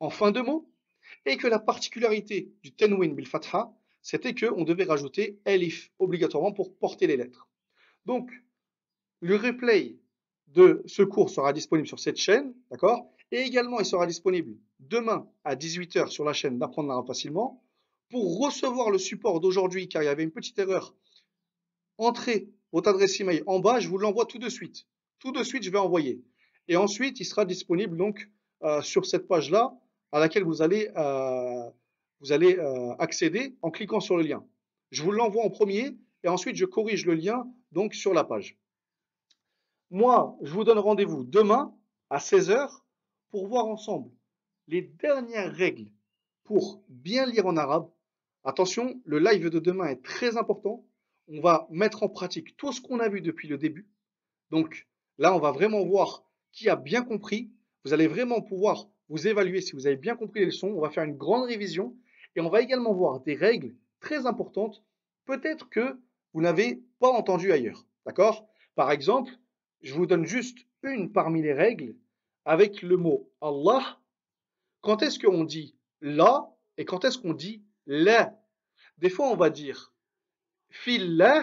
[0.00, 0.70] en fin de mot,
[1.26, 3.72] et que la particularité du tenwin bil fatha,
[4.02, 7.48] c'était qu'on devait rajouter elif obligatoirement pour porter les lettres.
[8.04, 8.30] Donc,
[9.20, 9.96] le replay
[10.48, 13.10] de ce cours sera disponible sur cette chaîne, d'accord?
[13.34, 17.64] Et également, il sera disponible demain à 18h sur la chaîne d'apprendre l'arabe facilement.
[18.08, 20.94] Pour recevoir le support d'aujourd'hui, car il y avait une petite erreur,
[21.98, 24.86] entrez votre adresse email en bas, je vous l'envoie tout de suite.
[25.18, 26.22] Tout de suite, je vais envoyer.
[26.68, 28.30] Et ensuite, il sera disponible donc
[28.62, 29.76] euh, sur cette page-là,
[30.12, 31.68] à laquelle vous allez, euh,
[32.20, 34.46] vous allez euh, accéder en cliquant sur le lien.
[34.92, 38.56] Je vous l'envoie en premier et ensuite je corrige le lien donc sur la page.
[39.90, 41.74] Moi, je vous donne rendez-vous demain
[42.10, 42.83] à 16h
[43.34, 44.12] pour voir ensemble
[44.68, 45.90] les dernières règles
[46.44, 47.90] pour bien lire en arabe.
[48.44, 50.86] Attention, le live de demain est très important.
[51.26, 53.88] On va mettre en pratique tout ce qu'on a vu depuis le début.
[54.50, 54.86] Donc
[55.18, 56.22] là, on va vraiment voir
[56.52, 57.50] qui a bien compris.
[57.84, 60.68] Vous allez vraiment pouvoir vous évaluer si vous avez bien compris les leçons.
[60.68, 61.96] On va faire une grande révision
[62.36, 64.84] et on va également voir des règles très importantes,
[65.24, 65.98] peut-être que
[66.34, 67.84] vous n'avez pas entendu ailleurs.
[68.06, 68.46] D'accord?
[68.76, 69.32] Par exemple,
[69.80, 71.96] je vous donne juste une parmi les règles
[72.44, 73.98] avec le mot Allah.
[74.80, 78.38] Quand est-ce qu'on dit la et quand est-ce qu'on dit la?
[78.98, 79.92] Des fois, on va dire
[80.70, 81.42] fillah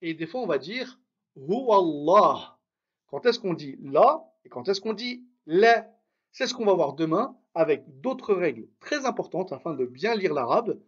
[0.00, 0.98] et des fois, on va dire
[1.36, 2.58] Allah.
[3.06, 5.90] Quand est-ce qu'on dit la et quand est-ce qu'on dit la?
[6.32, 10.34] C'est ce qu'on va voir demain avec d'autres règles très importantes afin de bien lire
[10.34, 10.80] l'arabe.